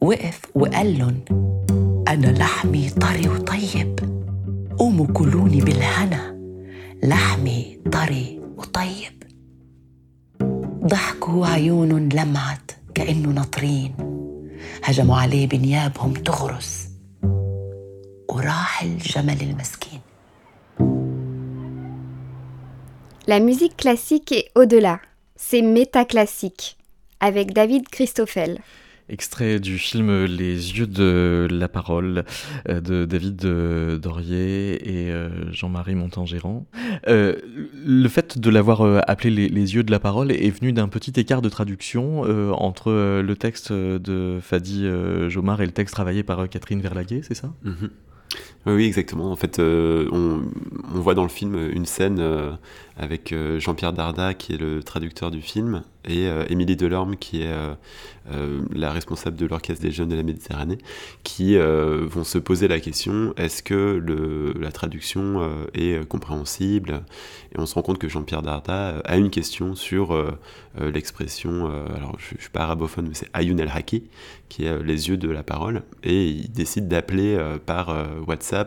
[0.00, 1.20] وقف وقال لهم
[2.08, 3.98] أنا لحمي طري وطيب.
[4.78, 6.38] قوموا كلوني بالهنا.
[7.02, 9.22] لحمي طري وطيب.
[10.86, 13.94] ضحكوا عيون لمعت كأنه ناطرين.
[14.84, 16.88] هجموا عليه بنيابهم تغرس.
[18.28, 20.00] وراح الجمل المسكين.
[23.28, 25.02] La musique classique est au-delà.
[25.36, 26.78] C'est métaclassique,
[27.20, 28.58] avec David Christoffel.
[29.10, 32.24] Extrait du film Les yeux de la parole
[32.70, 36.64] euh, de David euh, Dorier et euh, Jean-Marie Montangérand.
[37.06, 41.42] le fait de l'avoir appelé les, yeux de la parole est venu d'un petit écart
[41.42, 42.22] de traduction
[42.54, 44.88] entre le texte de Fadi
[45.28, 47.52] Jomar et le texte travaillé par Catherine Verlaguet, c'est ça?
[47.62, 47.90] Mhm.
[48.68, 49.30] Oui, exactement.
[49.32, 50.42] En fait, on,
[50.94, 52.22] on, voit dans le film une scène
[52.96, 57.54] avec Jean-Pierre Darda, qui est le traducteur du film, et Émilie Delorme, qui est
[58.30, 60.78] euh, la responsable de l'Orchestre des Jeunes de la Méditerranée,
[61.24, 64.02] qui euh, vont se poser la question est-ce que
[64.58, 67.02] la traduction euh, est compréhensible?
[67.54, 70.14] Et on se rend compte que Jean-Pierre Darda a une question sur
[70.78, 74.04] l'expression, alors je ne suis pas arabophone, mais c'est Ayoun El Haki,
[74.50, 78.57] qui est les yeux de la parole, et il décide d'appeler par WhatsApp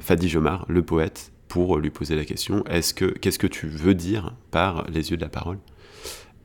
[0.00, 3.94] Fadi Jomar, le poète, pour lui poser la question est-ce que qu'est-ce que tu veux
[3.94, 5.58] dire par les yeux de la parole?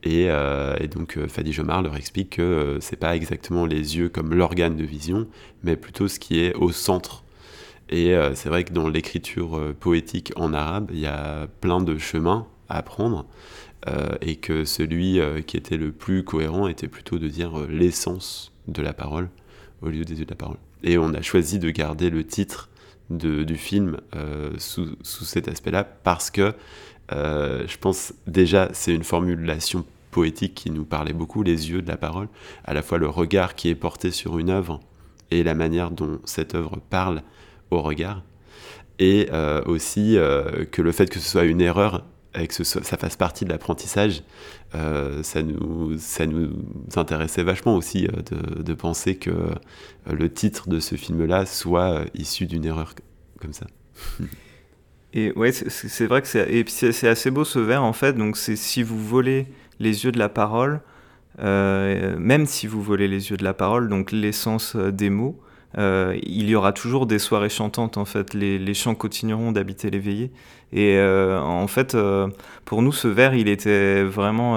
[0.06, 4.08] Euh, et, donc euh, Fadi Jomar leur explique que euh, c'est pas exactement les yeux
[4.08, 5.26] comme l'organe de vision,
[5.62, 7.24] mais plutôt ce qui est au centre.
[7.88, 12.48] Et c'est vrai que dans l'écriture poétique en arabe, il y a plein de chemins
[12.68, 13.26] à prendre,
[14.20, 18.92] et que celui qui était le plus cohérent était plutôt de dire l'essence de la
[18.92, 19.28] parole
[19.82, 20.56] au lieu des yeux de la parole.
[20.82, 22.68] Et on a choisi de garder le titre
[23.08, 23.98] du film
[24.58, 26.54] sous, sous, cet aspect-là parce que
[27.10, 29.84] je pense déjà c'est une formulation
[30.16, 32.28] poétique qui nous parlait beaucoup, les yeux de la parole,
[32.64, 34.80] à la fois le regard qui est porté sur une œuvre
[35.30, 37.22] et la manière dont cette œuvre parle
[37.70, 38.22] au regard,
[38.98, 42.02] et euh, aussi euh, que le fait que ce soit une erreur
[42.36, 44.22] et que ça fasse partie de l'apprentissage,
[44.74, 46.50] euh, ça, nous, ça nous
[46.96, 49.30] intéressait vachement aussi de, de, penser que
[50.10, 52.94] le titre de ce film-là soit issu d'une erreur
[53.40, 53.66] comme ça.
[55.12, 58.12] Et ouais, c'est vrai que c'est assez beau ce vers en fait.
[58.12, 59.46] Donc c'est si vous volez
[59.78, 60.82] les yeux de la parole,
[61.38, 65.40] euh, même si vous volez les yeux de la parole, donc l'essence euh, des mots,
[65.78, 68.34] euh, il y aura toujours des soirées chantantes en fait.
[68.34, 70.30] Les, chants continueront d'habiter les veillées.
[70.72, 71.96] Et en fait,
[72.64, 74.54] pour nous, ce vers, il était vraiment,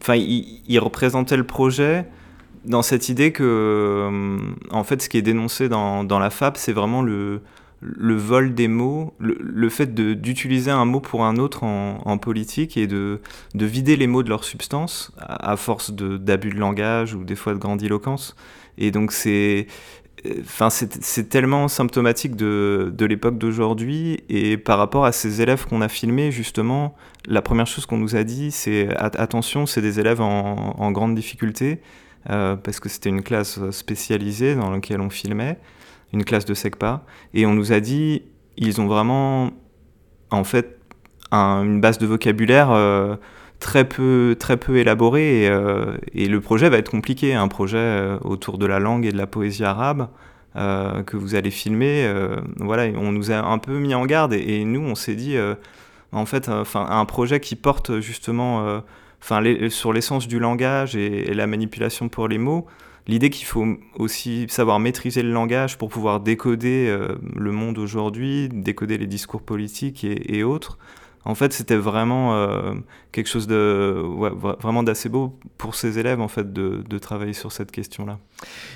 [0.00, 2.06] enfin, il, représentait le projet
[2.64, 4.38] dans cette idée que,
[4.70, 7.40] en fait, ce qui est dénoncé dans, la fable, c'est vraiment le,
[7.82, 13.20] vol des mots, le, fait d'utiliser un mot pour un autre en, politique et de,
[13.54, 17.54] de, vider les mots de leur substance à, force d'abus de, langage ou des fois
[17.54, 18.36] de grandiloquence.
[18.78, 19.66] Et donc c'est
[20.42, 25.80] enfin c'est tellement symptomatique de, de l'époque d'aujourd'hui et par rapport à ces élèves qu'on
[25.80, 26.94] a filmés justement
[27.26, 31.80] la première chose qu'on nous a dit c'est attention c'est des élèves en, grande difficulté
[32.28, 35.56] euh, parce que c'était une classe spécialisée dans laquelle on filmait
[36.12, 37.04] une classe de SECPA,
[37.34, 38.22] et on nous a dit,
[38.56, 39.50] ils ont vraiment,
[40.30, 40.78] en fait,
[41.32, 43.16] une base de vocabulaire euh,
[43.60, 48.18] très peu, très peu élaborée, euh, et, le projet va être compliqué, un projet euh,
[48.22, 50.08] autour de la langue et de la poésie arabe.
[50.54, 52.10] que vous allez filmer,
[52.56, 55.36] voilà, on nous a un peu mis en garde et, nous on s'est dit,
[56.10, 58.82] en fait, enfin un projet qui porte justement,
[59.22, 62.66] enfin sur l'essence du langage et, la manipulation pour les mots,
[63.10, 68.48] l'idée qu'il faut aussi savoir maîtriser le langage pour pouvoir décoder euh, le monde aujourd'hui,
[68.48, 70.78] décoder les discours politiques et, autres,
[71.24, 72.74] en fait, c'était vraiment euh,
[73.12, 74.02] quelque chose de
[74.60, 78.18] vraiment d'assez beau pour ces élèves en fait de, de travailler sur cette question-là.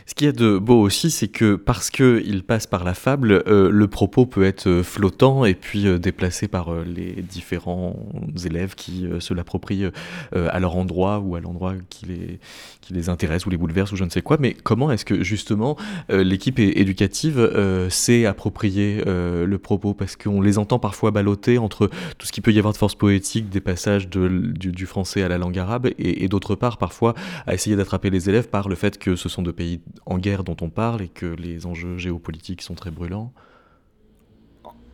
[0.07, 3.71] Ce qui est de beau aussi, c'est que parce qu'il passe par la fable, euh,
[3.71, 7.97] le propos peut être flottant et puis euh, déplacé par les différents
[8.45, 9.91] élèves qui se l'approprient
[10.33, 12.39] à leur endroit ou à l'endroit qui les,
[12.81, 14.37] qui les intéresse ou les bouleverse ou je ne sais quoi.
[14.39, 15.77] Mais comment est-ce que justement
[16.09, 19.95] l'équipe éducative s'est approprié le propos?
[19.95, 22.95] Parce qu'on les entend parfois balloter entre tout ce qu'il peut y avoir de force
[22.95, 27.15] poétique des passages du, français à la langue arabe, et, d'autre part, parfois,
[27.47, 30.45] à essayer d'attraper les élèves par le fait que ce sont deux pays en guerre
[30.45, 33.33] dont on parle et que les enjeux géopolitiques sont très brûlants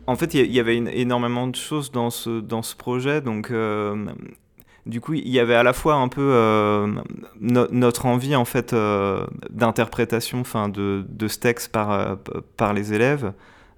[0.07, 3.51] En fait, il y, avait énormément de choses dans ce, dans ce projet, donc...
[3.51, 4.05] Euh,
[4.87, 6.87] du coup, il y avait à la fois un peu euh,
[7.39, 12.17] notre envie en fait euh, d'interprétation, de, de, ce texte par,
[12.57, 13.31] par les élèves,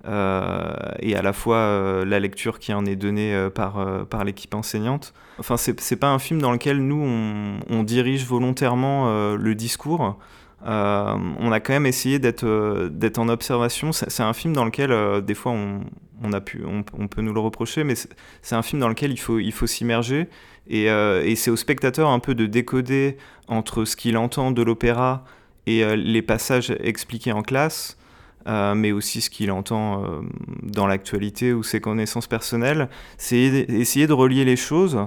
[0.06, 4.24] euh, et à la fois euh, la lecture qui en est donnée euh, par, par
[4.24, 5.14] l'équipe enseignante.
[5.40, 7.04] Enfin, c'est pas un film dans lequel nous,
[7.70, 10.20] on dirige volontairement le discours.
[10.66, 12.44] On a quand même essayé d'être
[13.18, 13.92] en observation.
[13.92, 15.82] C'est un film dans lequel, des fois, on,
[16.42, 16.64] pu,
[17.10, 17.96] peut nous le reprocher, mais
[18.42, 20.28] c'est un film dans lequel il faut, s'immerger.
[20.68, 25.26] Et, et c'est au spectateur un peu de décoder entre ce qu'il entend de l'opéra
[25.68, 27.98] et les passages expliqués en classe.
[28.48, 30.22] Euh, mais aussi ce qu'il entend euh,
[30.64, 33.38] dans l'actualité ou ses connaissances personnelles, c'est
[33.70, 35.00] essayer de relier les choses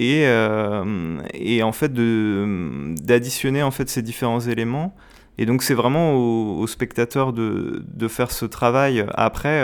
[0.00, 4.94] et, euh, et en fait d'additionner en fait ces différents éléments.
[5.36, 9.04] Et donc c'est vraiment au, spectateur de, faire ce travail.
[9.14, 9.60] Après,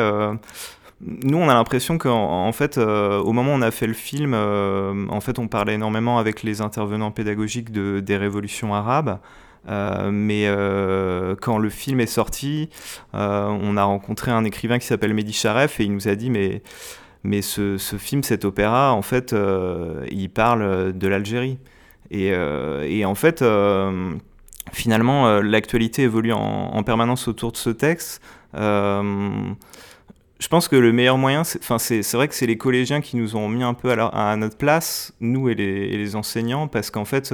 [1.01, 4.35] nous on a l'impression qu'en en fait, au moment où on a fait le film,
[4.35, 9.21] en fait on parlait énormément avec les intervenants pédagogiques de, des révolutions arabes.
[9.69, 12.71] Euh, mais euh, quand le film est sorti,
[13.15, 16.31] euh, on a rencontré un écrivain qui s'appelle Mehdi Sharef et il nous a dit
[16.31, 16.63] mais,
[17.23, 19.35] mais ce, film, cet opéra, en fait,
[20.11, 21.59] il parle de l'Algérie.
[22.11, 23.45] Et, et, en fait,
[24.73, 26.39] finalement, l'actualité évolue en,
[26.75, 28.23] en, permanence autour de ce texte.
[28.55, 29.55] je
[30.49, 33.63] pense que le meilleur moyen, c'est vrai que c'est les collégiens qui nous ont mis
[33.63, 37.33] un peu à, notre place, nous et les, enseignants, parce qu'en fait,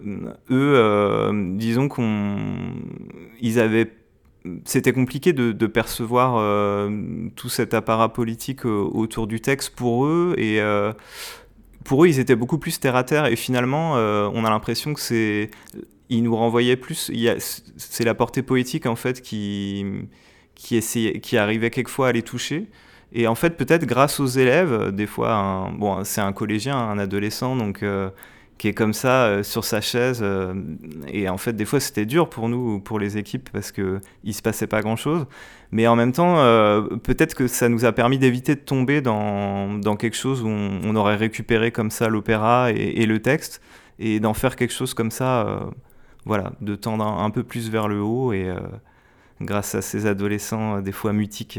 [0.00, 2.36] eux, euh, disons qu'on,
[3.40, 3.90] ils avaient
[4.64, 6.90] c'était compliqué de, percevoir euh,
[7.36, 10.34] tout cet apparat politique euh, autour du texte pour eux.
[10.38, 10.60] Et
[11.84, 13.26] pour eux ils étaient beaucoup plus terre à terre.
[13.26, 15.50] Et finalement on a l'impression que c'est
[16.08, 17.10] ils nous renvoyaient plus.
[17.76, 19.84] C'est la portée poétique en fait qui
[20.54, 22.66] qui essayait qui arrivait quelquefois à les toucher.
[23.12, 27.56] Et en fait peut-être grâce aux élèves des fois bon c'est un collégien un adolescent
[27.56, 27.84] donc
[28.62, 30.20] qui est comme ça euh, sur sa chaise.
[30.22, 30.54] Euh,
[31.08, 34.32] et en fait, des fois, c'était dur pour nous, pour les équipes, parce qu'il ne
[34.32, 35.26] se passait pas grand-chose.
[35.72, 39.74] Mais en même temps, euh, peut-être que ça nous a permis d'éviter de tomber dans,
[39.80, 43.60] dans, quelque chose où on, aurait récupéré comme ça l'opéra et, le texte,
[43.98, 45.68] et d'en faire quelque chose comme ça,
[46.24, 48.48] voilà, de tendre un, peu plus vers le haut, et
[49.40, 51.58] grâce à ces adolescents, des fois mutiques,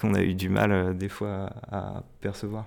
[0.00, 2.64] qu'on a eu du mal, des fois, à percevoir.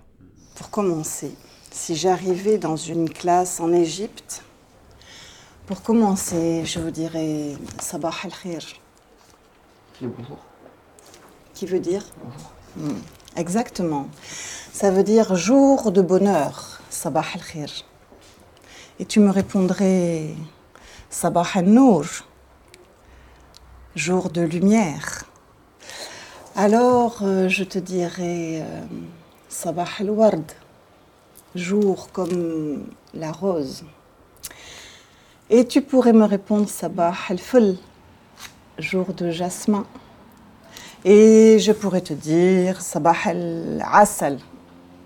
[0.56, 1.32] Pour commencer,
[1.76, 4.44] si j'arrivais dans une classe en Égypte,
[5.68, 8.66] pour commencer, je vous dirais Sabah al-Khir.
[11.54, 12.06] Qui veut dire
[12.78, 12.98] hmm,
[13.36, 14.08] Exactement.
[14.72, 17.70] Ça veut dire jour de bonheur, Sabah al-Khir.
[19.00, 20.30] Et tu me répondrais
[21.10, 22.06] Sabah al-Nour,
[23.96, 25.26] jour de lumière.
[26.56, 28.82] Alors, euh, je te dirais euh,
[29.50, 30.54] Sabah al-Ward
[31.56, 33.84] jour comme la rose.
[35.50, 37.78] Et tu pourrais me répondre Sabah al-Ful,
[38.78, 39.86] jour de jasmin.
[41.06, 44.40] Et je pourrais te dire Sabah al-Asal,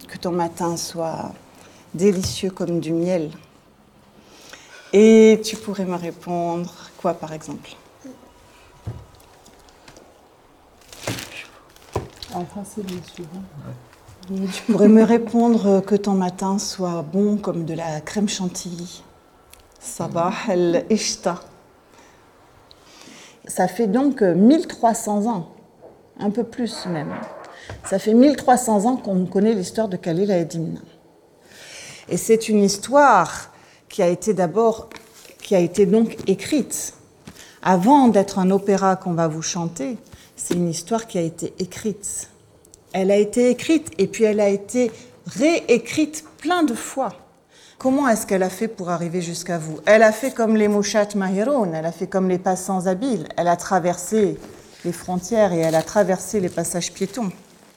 [0.08, 1.34] que ton matin soit
[1.94, 3.32] délicieux comme du miel.
[4.92, 7.70] Et tu pourrais me répondre quoi par exemple?
[12.64, 13.26] C'est bien sûr.
[14.30, 19.02] Tu pourrais me répondre que ton matin soit bon comme de la crème chantilly.
[19.80, 21.42] Sabah al-Ishta.
[23.48, 25.50] Ça fait donc 1300 ans,
[26.20, 27.12] un peu plus même.
[27.84, 30.82] Ça fait 1300 ans qu'on connaît l'histoire de Khalil Edimna.
[32.08, 33.52] Et c'est une histoire
[33.88, 34.90] qui a été d'abord,
[35.42, 36.94] qui a été donc écrite.
[37.64, 39.98] Avant d'être un opéra qu'on va vous chanter,
[40.36, 42.30] c'est une histoire qui a été écrite.
[42.94, 44.92] Elle a été écrite et puis elle a été
[45.28, 47.14] réécrite plein de fois.
[47.78, 49.80] Comment est-ce qu'elle a fait pour arriver jusqu'à vous?
[49.86, 53.48] Elle a fait comme les Mouchat Mahiroun, elle a fait comme les passants habiles, elle
[53.48, 54.38] a traversé
[54.84, 57.32] les frontières et elle a traversé les passages piétons.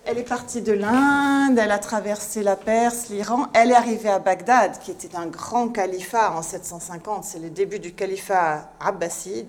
[0.05, 4.19] Elle est partie de l'Inde, elle a traversé la Perse, l'Iran, elle est arrivée à
[4.19, 9.47] Bagdad, qui était un grand califat en 750, c'est le début du califat abbasside.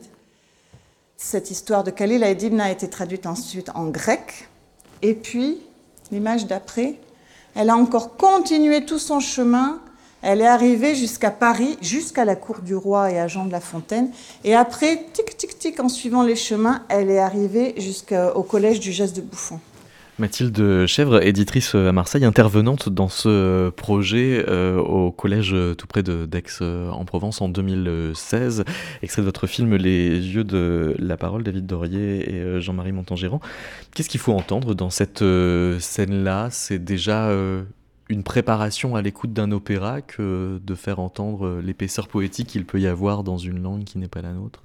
[1.17, 4.49] Cette histoire de Khalil Aydin a été traduite ensuite en grec.
[5.03, 5.57] Et puis,
[6.11, 6.95] l'image d'après,
[7.55, 9.79] elle a encore continué tout son chemin.
[10.21, 13.59] Elle est arrivée jusqu'à Paris, jusqu'à la cour du roi et à Jean de La
[13.59, 14.09] Fontaine.
[14.45, 18.93] Et après, tic, tic, tic, en suivant les chemins, elle est arrivée jusqu'au collège du
[18.93, 19.59] geste de Bouffon.
[20.19, 27.41] Mathilde Chèvre, éditrice à Marseille, intervenante dans ce projet euh, au collège tout près d'Aix-en-Provence
[27.41, 28.63] en 2016.
[29.01, 33.41] Extrait de votre film Les yeux de la parole, David Dorier et euh, Jean-Marie Montangérand.
[33.95, 36.49] Qu'est-ce qu'il faut entendre dans cette euh, scène-là?
[36.51, 37.31] C'est déjà
[38.09, 42.85] une préparation à l'écoute d'un opéra que de faire entendre l'épaisseur poétique qu'il peut y
[42.85, 44.61] avoir dans une langue qui n'est pas la nôtre?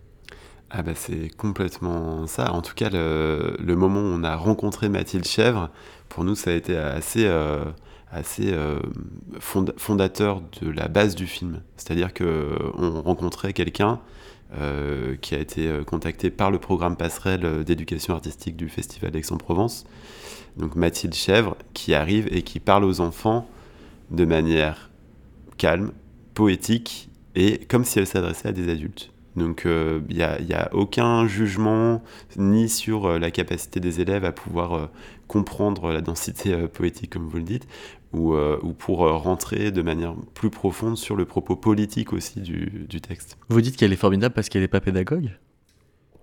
[0.70, 2.52] Ah bah c'est complètement ça.
[2.52, 5.70] En tout cas, le, moment où on a rencontré Mathilde Chèvre,
[6.10, 7.64] pour nous, ça a été assez, euh,
[8.40, 8.80] euh,
[9.78, 11.62] fondateur de la base du film.
[11.76, 13.98] C'est-à-dire qu'on rencontrait quelqu'un
[14.58, 19.86] euh, qui a été contacté par le programme passerelle d'éducation artistique du Festival d'Aix-en-Provence.
[20.58, 23.48] Donc Mathilde Chèvre, qui arrive et qui parle aux enfants
[24.10, 24.90] de manière
[25.56, 25.92] calme,
[26.34, 29.10] poétique et comme si elle s'adressait à des adultes.
[29.38, 32.02] Donc il euh, n'y a, aucun jugement
[32.36, 34.86] ni sur euh, la capacité des élèves à pouvoir euh,
[35.26, 37.66] comprendre la densité poétique, comme vous le dites,
[38.14, 38.34] ou,
[38.78, 43.36] pour rentrer de manière plus profonde sur le propos politique aussi du, texte.
[43.50, 45.30] Vous dites qu'elle est formidable parce qu'elle n'est pas pédagogue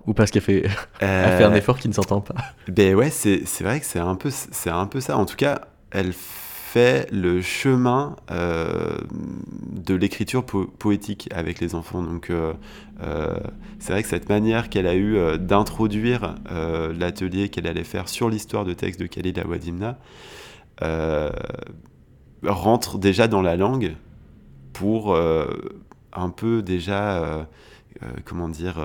[0.07, 0.67] ou parce qu'elle fait,
[0.99, 2.33] fait un effort qui ne s'entend pas?
[2.67, 4.31] Ben ouais, c'est vrai que c'est un, peu,
[4.65, 5.17] un peu ça.
[5.17, 5.61] En tout cas,
[5.91, 6.44] elle fait
[6.75, 8.97] le chemin euh,
[9.71, 12.01] de l'écriture poétique avec les enfants.
[12.01, 12.53] Donc euh,
[13.01, 13.35] euh,
[13.79, 16.35] c'est vrai que cette manière qu'elle a eue d'introduire
[16.97, 19.97] l'atelier qu'elle allait faire sur l'histoire de texte de Khalid Awadimna
[22.43, 23.95] rentre déjà dans la langue
[24.73, 27.47] pour un peu déjà,
[28.25, 28.75] comment dire,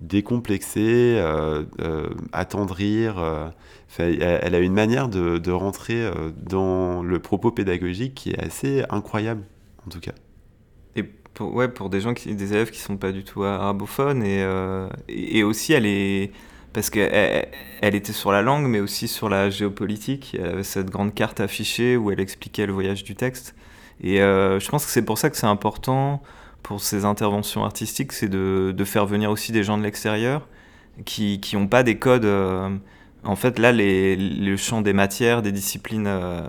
[0.00, 1.22] décomplexer,
[2.32, 3.52] attendrir
[3.98, 9.42] elle a une manière de, rentrer euh, dans le propos pédagogique qui est assez incroyable,
[9.86, 10.12] en tout cas.
[10.96, 14.22] Et pour, ouais, pour des gens, qui, des élèves qui sont pas du tout arabophones,
[14.22, 16.32] et, euh, et, aussi elle est
[16.72, 17.48] parce qu'elle
[17.80, 20.36] elle était sur la langue, mais aussi sur la géopolitique.
[20.38, 23.54] Elle avait cette grande carte affichée où elle expliquait le voyage du texte.
[24.02, 26.22] Et euh, je pense que c'est pour ça que c'est important
[26.62, 30.46] pour ces interventions artistiques, c'est de, faire venir aussi des gens de l'extérieur
[31.06, 32.26] qui n'ont pas des codes.
[33.26, 36.46] En fait, là, le champ des matières, des disciplines euh,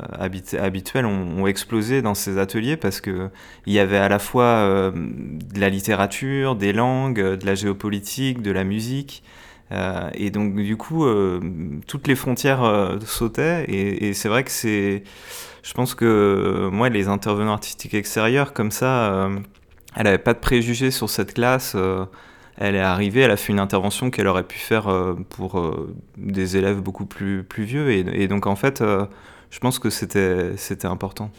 [0.60, 3.32] habituelles ont, explosé dans ces ateliers parce qu'il
[3.66, 8.52] y avait à la fois euh, de la littérature, des langues, de la géopolitique, de
[8.52, 9.24] la musique.
[9.72, 11.06] Euh, et donc, du coup,
[11.88, 13.66] toutes les frontières sautaient.
[13.68, 15.04] Et, et c'est vrai que c'est.
[15.64, 19.30] Je pense que moi, les intervenants artistiques extérieurs, comme ça,
[19.96, 21.76] elle n'avait pas de préjugés sur cette classe
[22.58, 25.96] elle est arrivée, elle a fait une intervention qu'elle aurait pu faire euh, pour euh,
[26.18, 27.92] des élèves beaucoup plus, plus vieux.
[27.92, 29.06] Et, donc en fait, euh,
[29.52, 31.30] je pense que c'était, c'était important.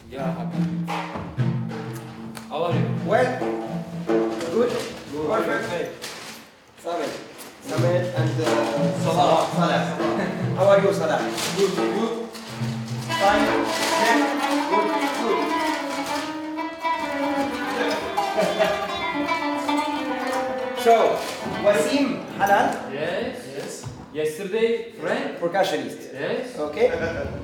[20.83, 21.19] So,
[21.63, 22.93] Wasim Hanan.
[22.93, 23.85] Yes, yes.
[24.13, 25.35] Yesterday, friend?
[25.37, 26.13] Percussionist.
[26.13, 26.57] Yes.
[26.57, 26.87] Okay.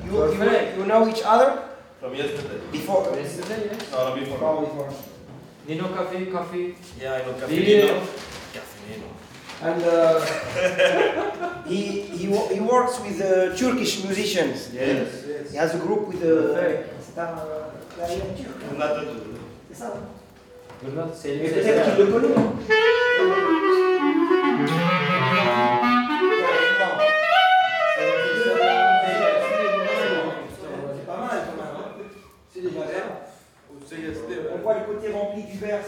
[0.05, 1.63] You, you, you know each other?
[1.99, 2.59] From yesterday.
[2.71, 3.03] Before?
[3.15, 3.91] Yesterday, yes.
[3.91, 4.37] No, no, before.
[4.41, 4.89] Oh, before.
[5.67, 6.75] Nino Cafe, Cafe.
[7.01, 7.85] Yeah, I know Cafe Nino.
[7.85, 8.01] Nino.
[8.87, 9.07] Nino.
[9.61, 14.73] And uh, he, he, he works with uh, Turkish musicians.
[14.73, 15.51] Yes, yes.
[15.51, 17.35] He has a group with the star
[20.83, 22.27] Mais peut-être qu'il le connaît.
[34.53, 35.79] On voit le côté rempli du verre.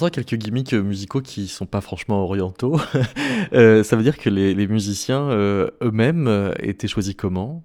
[0.00, 2.80] Entend quelques gimmicks musicaux qui sont pas franchement orientaux.
[3.52, 7.64] Euh, ça veut dire que les, les musiciens euh, eux-mêmes euh, étaient choisis comment?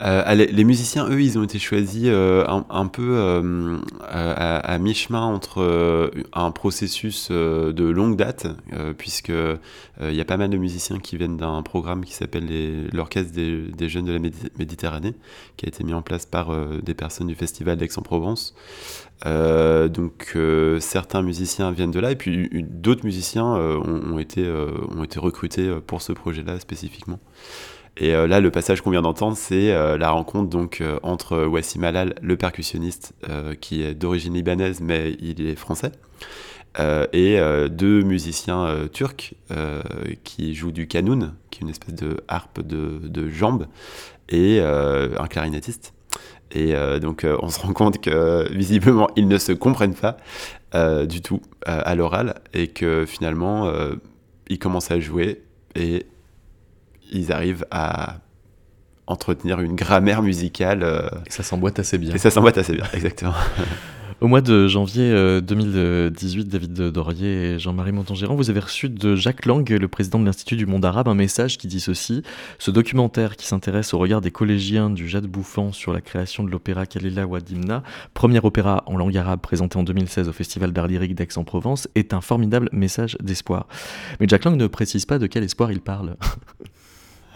[0.00, 6.12] Euh, les musiciens, eux, ils ont été choisis euh, un, peu euh, à, mi-chemin entre
[6.32, 8.46] un processus de longue date,
[8.96, 9.32] puisque
[10.00, 13.88] il y a pas mal de musiciens qui viennent d'un programme qui s'appelle l'Orchestre des,
[13.88, 15.14] Jeunes de la Médi- Méditerranée,
[15.56, 18.54] qui a été mis en place par des personnes du Festival d'Aix-en-Provence.
[19.24, 20.36] Donc
[20.78, 24.48] certains musiciens viennent de là, et puis d'autres musiciens ont, été,
[25.16, 27.18] recrutés pour ce projet-là spécifiquement.
[27.98, 31.44] Et euh, là, le passage qu'on vient d'entendre, c'est euh, la rencontre donc euh, entre
[31.44, 33.12] Wassim Halal, le percussionniste,
[33.60, 35.92] qui est d'origine libanaise, mais il est français,
[37.12, 37.38] et
[37.70, 39.34] deux musiciens turcs
[40.24, 43.66] qui jouent du kanoun, qui est une espèce de harpe de, de jambes,
[44.28, 45.92] et un clarinettiste.
[46.52, 50.16] Et donc, on se rend compte que visiblement, ils ne se comprennent pas
[51.06, 53.70] du tout à l'oral, et que finalement,
[54.48, 55.42] ils commencent à jouer
[55.74, 56.06] et
[57.10, 58.16] ils arrivent à
[59.06, 60.82] entretenir une grammaire musicale.
[60.82, 62.14] euh, Et ça s'emboîte assez bien.
[62.14, 63.34] Et ça s'emboîte assez bien, exactement.
[64.20, 69.14] Au mois de janvier euh, 2018, David Dorier et Jean-Marie Montangérand, vous avez reçu de
[69.14, 72.24] Jacques Lang, le président de l'Institut du monde arabe, un message qui dit ceci.
[72.58, 76.50] Ce documentaire qui s'intéresse au regard des collégiens du Jade Bouffant sur la création de
[76.50, 81.14] l'opéra Kalila Wadimna, premier opéra en langue arabe présenté en 2016 au Festival d'art lyrique
[81.14, 83.68] d'Aix-en-Provence, est un formidable message d'espoir.
[84.18, 86.16] Mais Jacques Lang ne précise pas de quel espoir il parle.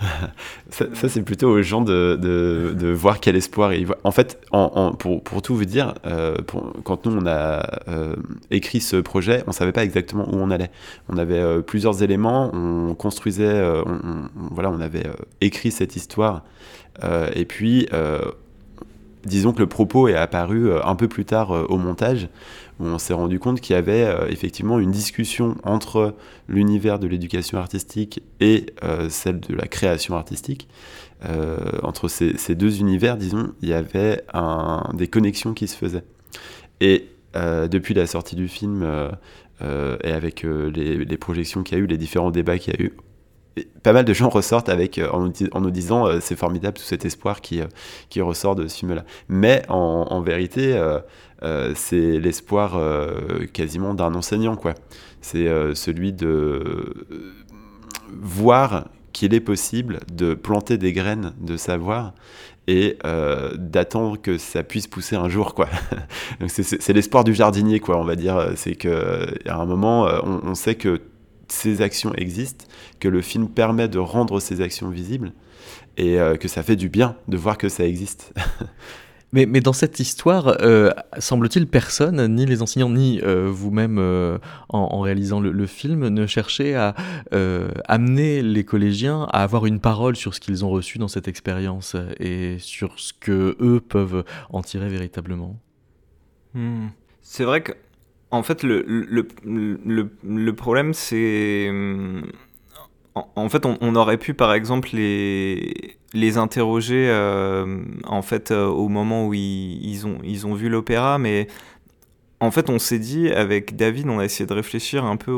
[0.71, 3.99] ça, c'est plutôt aux gens de, de, de voir quel espoir ils voient.
[4.05, 4.41] En fait,
[4.99, 8.17] pour, pour tout vous dire, euh, pour- quand nous on a euh,
[8.51, 10.71] écrit ce projet, on savait pas exactement où on allait.
[11.09, 15.07] On avait euh, plusieurs éléments, on construisait, on, on- voilà, on avait
[15.41, 16.43] écrit cette histoire,
[17.35, 17.89] et puis
[19.25, 22.29] disons que le propos est apparu euh, un peu plus tard euh, au montage,
[22.81, 26.15] où on s'est rendu compte qu'il y avait euh, effectivement une discussion entre
[26.49, 28.67] l'univers de l'éducation artistique et
[29.09, 30.69] celle de la création artistique.
[31.85, 34.25] Entre ces, deux univers, disons, il y avait
[34.95, 36.03] des connexions qui se faisaient.
[36.81, 38.85] Et depuis la sortie du film,
[39.63, 42.87] et avec les, les projections qu'il y a eu, les différents débats qu'il y a
[42.87, 42.97] eu,
[43.83, 47.05] pas mal de gens ressortent avec, euh, en, nous, disant euh, c'est formidable tout cet
[47.05, 47.67] espoir qui, euh,
[48.09, 49.05] qui ressort de ce film-là.
[49.29, 50.81] Mais en, vérité,
[51.75, 52.79] c'est l'espoir
[53.53, 54.75] quasiment d'un enseignant, quoi.
[55.21, 56.95] C'est celui de
[58.21, 62.13] voir qu'il est possible de planter des graines de savoir
[62.69, 62.99] et
[63.57, 65.69] d'attendre que ça puisse pousser un jour quoi.
[66.47, 68.53] C'est- l'espoir du jardinier quoi, on va dire.
[68.55, 71.01] C'est que à un moment, on sait que
[71.53, 72.65] ces actions existent,
[73.01, 75.33] que le film permet de rendre ces actions visibles
[75.97, 78.33] et euh, que ça fait du bien de voir que ça existe.
[79.35, 84.37] Mais, mais dans cette histoire, euh, semble-t-il, personne, ni les enseignants, ni euh, vous-même euh,
[84.69, 86.95] en, en réalisant le, le film, ne cherchait à
[87.33, 91.29] euh, amener les collégiens à avoir une parole sur ce qu'ils ont reçu dans cette
[91.29, 95.59] expérience et sur ce que eux peuvent en tirer véritablement.
[96.53, 96.89] Hmm.
[97.23, 97.73] C'est vrai que,
[98.33, 101.69] en fait, le, le, le, le problème, c'est.
[101.71, 102.25] hum,
[103.15, 108.89] En, fait, on, aurait pu, par exemple, les, les interroger euh, en fait, euh, au
[108.89, 111.47] moment où ils, ils ont, ils ont vu l'opéra, mais
[112.41, 115.37] en fait, on s'est dit, avec David, on a essayé de réfléchir un peu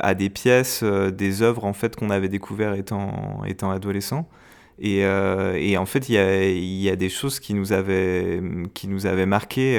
[0.00, 4.28] à des pièces, euh, des œuvres en fait, qu'on avait découvertes étant, étant adolescent.
[4.78, 8.40] Et, euh, et en fait, il y a, y a des choses qui nous avaient,
[8.74, 9.78] qui nous avaient marqué.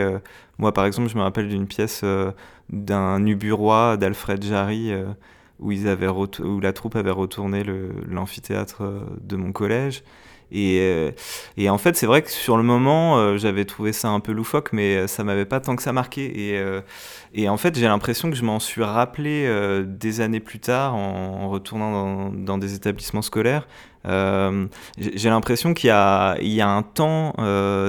[0.62, 2.32] Moi, par exemple, je me rappelle d'une pièce euh,
[2.70, 5.06] d'un Uburois d'Alfred Jarry euh,
[5.60, 7.66] où, ils avaient où la troupe avait retourné
[8.08, 10.04] l'amphithéâtre euh, de mon collège.
[10.54, 11.10] Et,
[11.70, 15.08] en fait, c'est vrai que sur le moment, j'avais trouvé ça un peu loufoque, mais
[15.08, 16.52] ça m'avait pas tant que ça marqué.
[17.34, 19.50] Et, en fait, j'ai l'impression que je m'en suis rappelé
[19.88, 23.66] des années plus tard en, retournant dans, des établissements scolaires.
[24.04, 26.36] j'ai l'impression qu'il y, a
[26.70, 27.34] un temps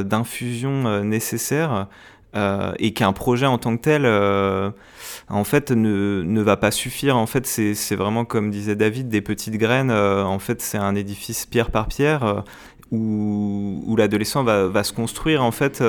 [0.04, 1.88] d'infusion nécessaire
[2.35, 4.70] euh, et qu'un projet en tant que tel, euh,
[5.28, 7.16] en fait, ne, ne, va pas suffire.
[7.16, 9.91] En fait, c'est vraiment comme disait David, des petites graines.
[9.91, 12.45] Euh, en fait, c'est un édifice pierre par pierre
[12.91, 15.83] où, où l'adolescent va, va, se construire en fait.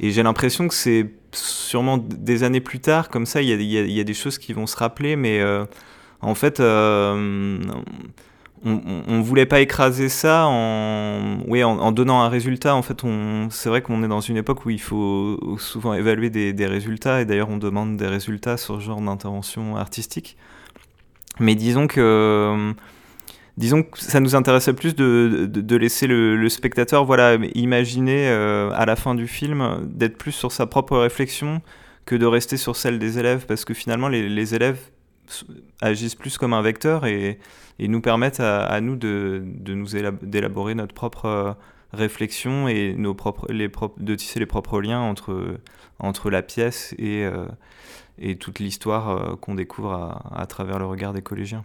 [0.00, 3.82] et j'ai l'impression que c'est sûrement des années plus tard, comme ça, il y a,
[3.82, 5.40] y a, des choses qui vont se rappeler, mais
[6.20, 6.60] en fait
[8.64, 12.74] on, on, voulait pas écraser ça en, oui, en, donnant un résultat.
[12.74, 13.02] En fait,
[13.50, 17.24] c'est vrai qu'on est dans une époque où il faut souvent évaluer des, résultats, et
[17.24, 20.36] d'ailleurs on demande des résultats sur ce genre d'intervention artistique.
[21.40, 22.72] Mais disons que,
[23.56, 28.86] disons que ça nous intéressait plus de, de, laisser le, spectateur voilà, imaginer euh, à
[28.86, 31.62] la fin du film, d'être plus sur sa propre réflexion
[32.04, 34.78] que de rester sur celle des élèves, parce que finalement les, les élèves
[35.80, 37.38] agissent plus comme un vecteur et
[37.88, 39.86] nous permettent à, nous de, nous
[40.22, 41.52] d'élaborer notre propre euh,
[41.92, 45.58] réflexion et nos propres, de tisser les propres liens entre,
[45.98, 47.46] entre la pièce et, euh,
[48.18, 51.64] et toute l'histoire euh, qu'on découvre à, à travers le regard des collégiens.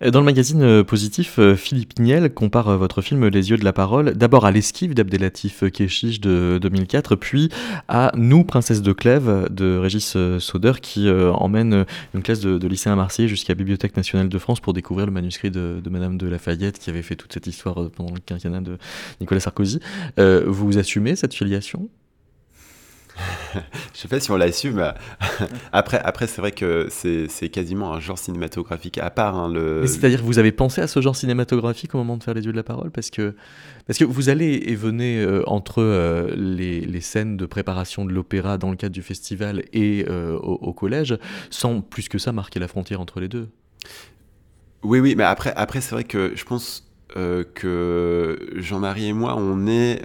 [0.00, 3.64] Dans le magazine euh, Positif, euh, Philippe Niel compare euh, votre film Les yeux de
[3.64, 7.48] la parole d'abord à l'esquive d'Abdelatif Keshish de 2004, puis
[7.88, 11.84] à Nous, princesse de Clèves de Régis Sauder qui emmène
[12.14, 15.50] une classe de, lycéens à Marseille jusqu'à Bibliothèque nationale de France pour découvrir le manuscrit
[15.50, 18.78] de, Madame de Lafayette qui avait fait toute cette histoire pendant le quinquennat de
[19.20, 19.80] Nicolas Sarkozy.
[20.18, 21.88] vous assumez cette filiation?
[23.92, 24.92] Je sais pas si on l'assume.
[25.72, 29.36] après, après c'est vrai que c'est quasiment un genre cinématographique à part.
[29.36, 29.86] Hein, le...
[29.86, 32.52] C'est-à-dire que vous avez pensé à ce genre cinématographique au moment de faire Les Dieux
[32.52, 32.90] de la Parole?
[32.90, 33.34] Parce que,
[33.86, 38.12] parce que vous allez et venez euh, entre euh, les, les, scènes de préparation de
[38.12, 41.18] l'opéra dans le cadre du festival et euh, au, collège,
[41.50, 43.48] sans plus que ça marquer la frontière entre les deux?
[44.82, 49.68] Oui, oui, mais après, après c'est vrai que je pense que Jean-Marie et moi, on
[49.68, 50.02] est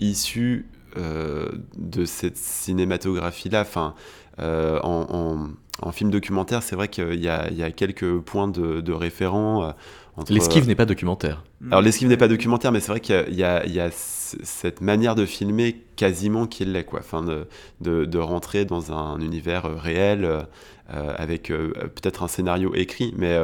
[0.00, 0.66] issus
[0.96, 3.62] de cette cinématographie-là.
[3.62, 3.94] Enfin,
[4.38, 9.64] euh, en, film documentaire, c'est vrai qu'il y, a quelques points de, de référent.
[9.64, 11.44] Euh, l'esquive n'est pas documentaire.
[11.66, 15.82] Alors l'esquive n'est pas documentaire, mais c'est vrai qu'il y, a cette manière de filmer
[15.96, 17.00] quasiment qui l'est, quoi.
[17.00, 20.46] Enfin, de, de, rentrer dans un univers réel
[20.88, 23.38] avec peut-être un scénario écrit, mais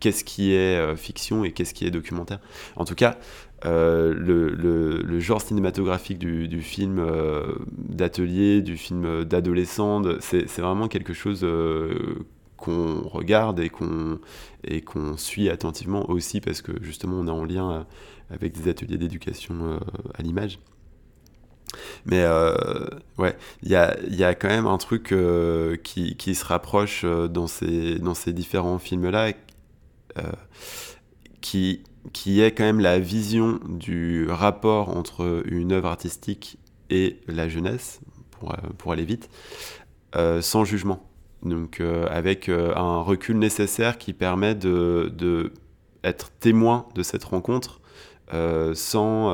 [0.00, 2.38] qu'est-ce qui est fiction et qu'est-ce qui est documentaire.
[2.76, 3.18] En tout cas,
[3.64, 11.40] euh, le, genre cinématographique du, film euh, d'atelier, du film d'adolescent, c'est vraiment quelque chose
[11.42, 12.24] euh,
[12.56, 14.20] qu'on regarde et qu'on
[14.84, 17.86] qu'on suit attentivement aussi parce que justement on est en lien
[18.30, 19.80] avec des ateliers d'éducation
[20.14, 20.58] à l'image.
[22.06, 22.24] Mais
[23.18, 25.14] ouais, il y a, y a, quand même un truc
[25.84, 29.32] qui, qui, se rapproche dans ces, dans ces différents films-là
[31.40, 31.82] qui
[32.12, 36.58] qui est quand même la vision du rapport entre une œuvre artistique
[36.90, 38.00] et la jeunesse,
[38.30, 39.28] pour, euh, pour aller vite,
[40.16, 41.08] euh, sans jugement.
[41.42, 45.52] Donc euh, avec un recul nécessaire qui permet de, de
[46.02, 47.80] être témoin de cette rencontre
[48.74, 49.32] sans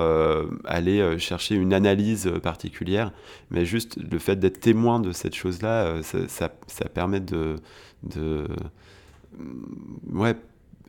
[0.65, 3.11] aller chercher une analyse particulière,
[3.51, 7.57] mais juste le fait d'être témoin de cette chose-là, ça, ça, ça, permet de,
[8.05, 8.47] de
[10.13, 10.37] ouais,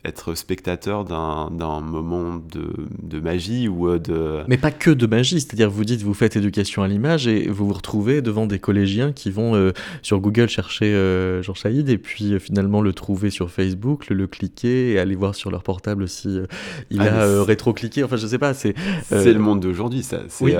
[0.04, 2.72] être spectateur d'un moment de,
[3.02, 4.42] de, magie ou euh, de...
[4.46, 7.66] Mais pas que de magie, c'est-à-dire vous dites vous faites éducation à l'image et vous
[7.66, 9.72] vous retrouvez devant des collégiens qui vont euh,
[10.02, 14.92] sur Google chercher euh, Jean Saïd et puis finalement le trouver sur Facebook, le, cliquer
[14.92, 16.40] et aller voir sur leur portable si
[16.90, 18.74] il ah, a rétro-cliqué, enfin je sais pas, c'est...
[19.08, 20.20] C'est le monde d'aujourd'hui ça.
[20.40, 20.54] Oui.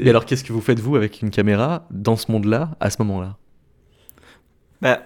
[0.00, 2.96] mais alors qu'est-ce que vous faites vous avec une caméra dans ce monde-là, à ce
[3.00, 3.36] moment-là?
[4.80, 5.00] Bah,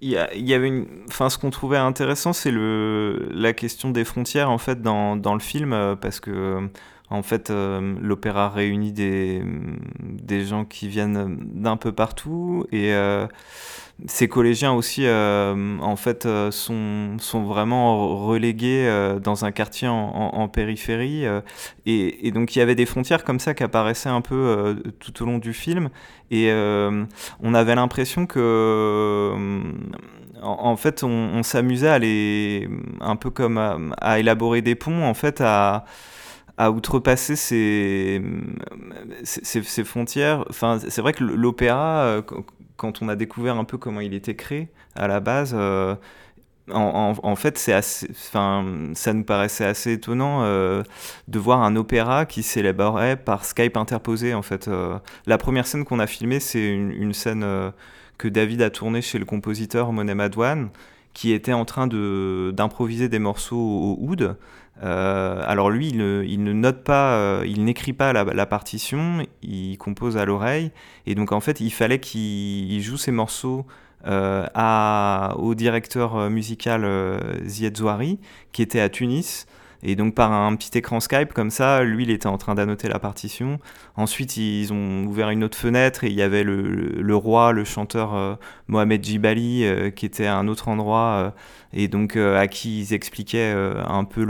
[0.00, 4.48] il y, avait une enfin ce qu'on trouvait intéressant c'est le la question des frontières
[4.48, 6.68] en fait dans, dans le film euh, parce que
[7.10, 9.42] en fait euh, l'opéra réunit des
[10.00, 13.26] des gens qui viennent d'un peu partout et euh,
[14.06, 18.88] ces collégiens aussi en fait sont sont vraiment relégués
[19.22, 21.24] dans un quartier en, périphérie
[21.84, 25.26] et, donc il y avait des frontières comme ça qui apparaissaient un peu tout au
[25.26, 25.90] long du film
[26.30, 27.04] et euh,
[27.40, 29.62] on avait l'impression que, euh,
[30.42, 32.68] en, fait, on, s'amusait à aller,
[33.00, 35.84] un peu comme à, élaborer des ponts, en fait, à,
[36.58, 38.20] outrepasser ces,
[39.22, 40.44] ces, frontières.
[40.50, 42.22] Enfin, c'est vrai que l'opéra, euh,
[42.78, 45.54] quand on a découvert un peu comment il était créé à la base,
[46.72, 50.82] en, fait, c'est ça nous paraissait assez étonnant euh,
[51.28, 54.34] de voir un opéra qui célébrait par Skype interposé.
[54.34, 54.98] En fait, euh.
[55.26, 57.70] la première scène qu'on a filmée, c'est une, scène euh,
[58.18, 60.70] que David a tournée chez le compositeur Monet Madouane,
[61.14, 64.36] qui était en train de d'improviser des morceaux au, oud.
[64.80, 65.96] Alors lui, il
[66.42, 70.70] ne, note pas, il n'écrit pas la, partition, il compose à l'oreille,
[71.06, 73.66] et donc en fait, il fallait qu'il joue ces morceaux
[74.06, 78.20] euh, à, au directeur euh, musical euh, Zied Zouari,
[78.52, 79.46] qui était à Tunis.
[79.82, 82.88] Et donc par un petit écran Skype comme ça, lui il était en train d'annoter
[82.88, 83.60] la partition.
[83.96, 88.38] Ensuite ils ont ouvert une autre fenêtre et il y avait le, roi, le chanteur
[88.66, 89.64] Mohamed Jibali
[89.94, 91.32] qui était à un autre endroit
[91.72, 93.54] et donc à qui ils expliquaient
[93.86, 94.24] un peu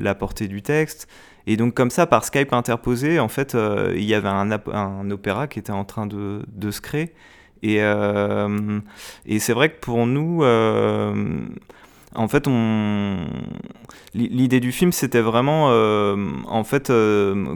[0.00, 1.06] la portée du texte.
[1.46, 3.54] Et donc comme ça par Skype interposé, en fait
[3.94, 7.12] il y avait un, opéra qui était en train de, se créer.
[7.62, 8.80] Et, euh,
[9.38, 11.40] c'est vrai que pour nous, euh,
[12.14, 13.18] en fait, on...
[14.14, 16.92] l'idée du film, c'était vraiment, euh, en fait,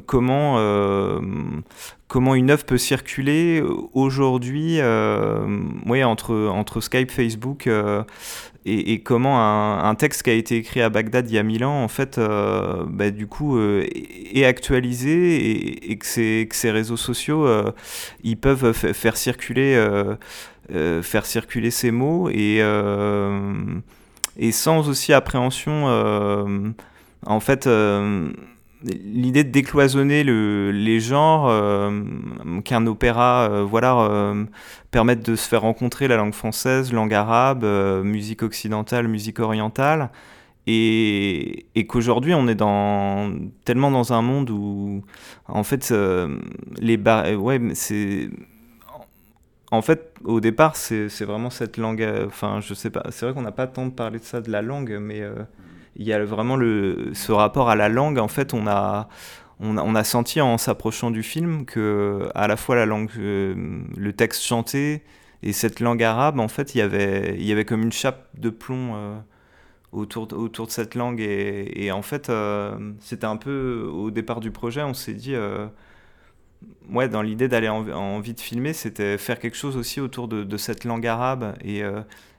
[0.07, 0.59] comment,
[2.09, 7.69] comment une œuvre peut circuler aujourd'hui, entre, entre Skype, Facebook,
[8.65, 11.83] et, comment un, texte qui a été écrit à Bagdad il y a mille ans,
[11.83, 13.85] en fait, euh, bah, du coup, euh,
[14.33, 17.73] est actualisé et, que, ces, que, ces, réseaux sociaux, euh,
[18.23, 19.75] ils peuvent faire circuler,
[21.03, 22.63] faire circuler ces mots et,
[24.39, 25.87] et sans aussi appréhension,
[27.27, 27.67] en fait
[28.85, 32.03] l'idée de décloisonner le, les genres, euh,
[32.65, 34.45] qu'un opéra euh, voilà, euh,
[34.91, 37.65] permette de se faire rencontrer la langue française, langue arabe,
[38.05, 40.11] musique occidentale, musique orientale,
[40.67, 42.63] et, qu'aujourd'hui on est
[43.65, 45.03] tellement dans un monde où
[45.49, 45.93] en fait
[46.79, 48.31] les ouais, c'est
[49.73, 52.07] en fait, au départ, c'est vraiment cette langue.
[52.27, 53.03] Enfin, je sais pas.
[53.11, 55.23] C'est vrai qu'on n'a pas tant parlé de ça, de la langue, mais
[55.97, 58.19] il y a vraiment ce rapport à la langue.
[58.19, 59.09] En fait, on a,
[59.61, 63.55] on a, senti en s'approchant du film que à la fois la langue, euh,
[63.97, 65.03] le texte chanté
[65.43, 68.29] et cette langue arabe, en fait, il y avait, il y avait comme une chape
[68.39, 69.19] de plomb euh,
[69.93, 71.21] autour, autour de cette langue.
[71.21, 75.35] Et, en fait, euh, c'était un peu au départ du projet, on s'est dit.
[76.91, 80.45] Ouais, dans l'idée d'aller en, envie de filmer, c'était faire quelque chose aussi autour de,
[80.45, 81.83] de cette langue arabe et,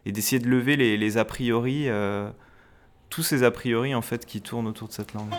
[0.06, 1.88] et d'essayer de lever les, les a priori
[3.10, 5.34] tous ces a priori en fait qui tournent autour de cette langue.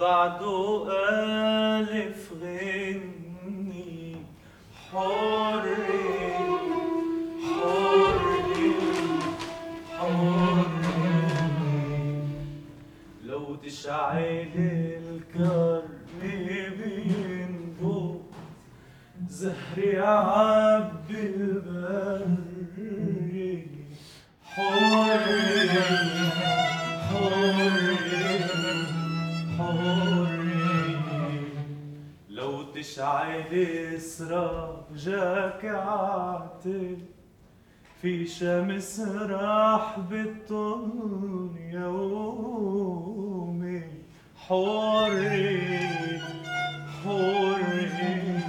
[0.00, 0.86] بعده
[1.80, 4.16] ألف غني.
[4.92, 5.66] حر
[7.42, 8.18] حر
[9.98, 10.66] حر
[13.24, 15.88] لو تشعل الكرم
[16.22, 18.20] بينبو
[19.28, 22.26] زهري عب البر
[24.44, 25.28] حر
[27.08, 27.85] حر
[32.86, 33.52] اشعل
[34.00, 36.98] سراجك عاتب
[38.02, 43.02] في شمس راح بالطن يومي
[44.36, 46.20] حري
[47.02, 48.40] حري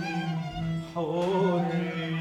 [0.96, 2.18] حري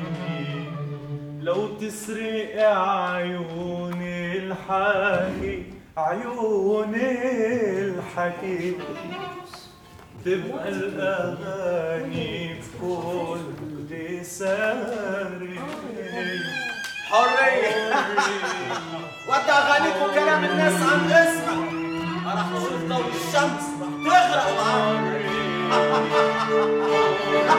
[1.40, 5.64] لو تسرق عيوني الحكي
[5.96, 7.10] عيوني
[7.80, 8.74] الحكي.
[10.26, 15.60] تبقى الأغاني بكل ساري
[17.08, 17.94] حرية
[19.28, 21.72] ودي أغانيك وكلام الناس عن اسمك
[22.26, 23.64] راح تشوف ضوء الشمس
[24.04, 25.22] تغرق معاك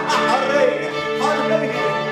[0.09, 0.91] حرية
[1.21, 2.06] حرية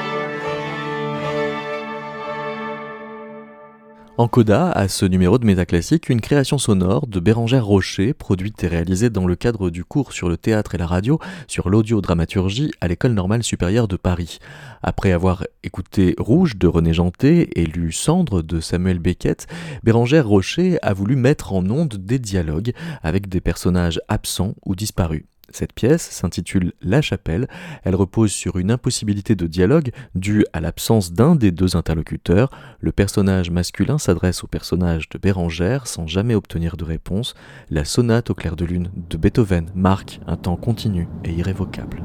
[4.17, 8.69] En coda, à ce numéro de Métaclassique, une création sonore de Bérangère Rocher, produite et
[8.69, 12.87] réalisée dans le cadre du cours sur le théâtre et la radio sur l'audiodramaturgie à
[12.87, 14.39] l'École normale supérieure de Paris.
[14.81, 19.47] Après avoir écouté Rouge de René Janté et lu Cendre de Samuel Beckett,
[19.83, 22.71] Bérangère Rocher a voulu mettre en onde des dialogues
[23.03, 25.25] avec des personnages absents ou disparus.
[25.55, 27.47] Cette pièce s'intitule La Chapelle.
[27.85, 32.49] Elle repose sur une impossibilité de dialogue due à l'absence d'un des deux interlocuteurs.
[32.81, 37.35] Le personnage masculin s'adresse au personnage de Bérangère sans jamais obtenir de réponse.
[37.69, 42.03] La sonate au clair de lune de Beethoven marque un temps continu et irrévocable.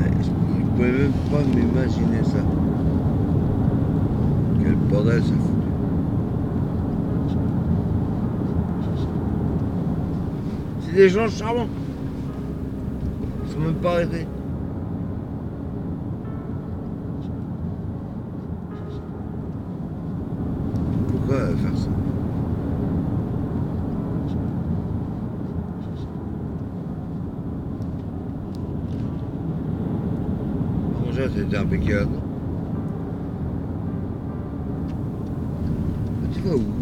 [0.00, 0.30] Je
[0.74, 2.42] pouvais même pas m'imaginer ça.
[4.60, 5.61] Quel ça.
[10.94, 11.68] Des gens charmants.
[13.46, 14.26] Ils sont même pas arrêtés.
[21.08, 21.88] Pourquoi faire ça?
[31.06, 32.10] Déjà, c'était impeccable.
[36.34, 36.81] Tu où?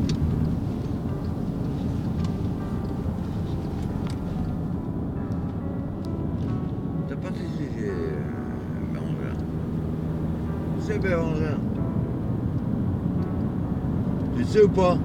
[14.75, 14.97] Pas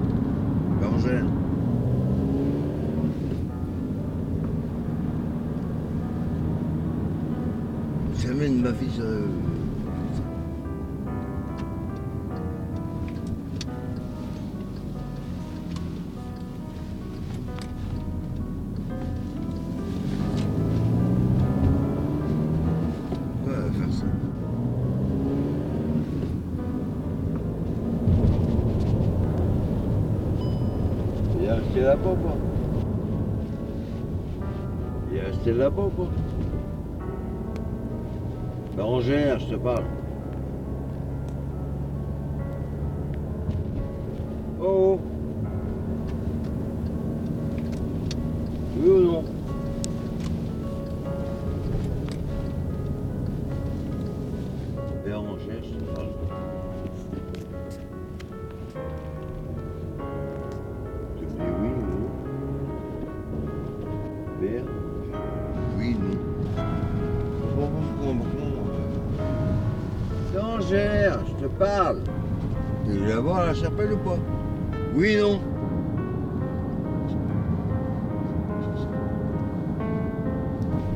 [74.96, 75.38] Oui, non.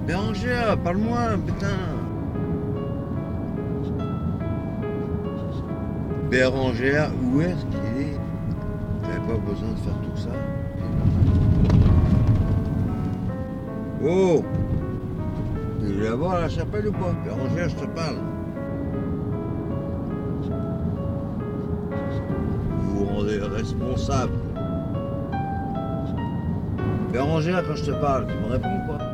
[0.06, 1.66] Bérangère, parle-moi, putain.
[6.30, 8.18] Bérangère, où est-ce qu'il est?
[9.02, 10.30] T'avais pas besoin de faire tout ça.
[14.02, 14.42] Oh!
[15.80, 17.12] Tu veux la voir la chapelle ou pas?
[17.22, 18.16] Bérangère, je te parle.
[24.00, 24.32] Responsable.
[27.12, 29.09] Bérangère, quand je te parle, tu me réponds ou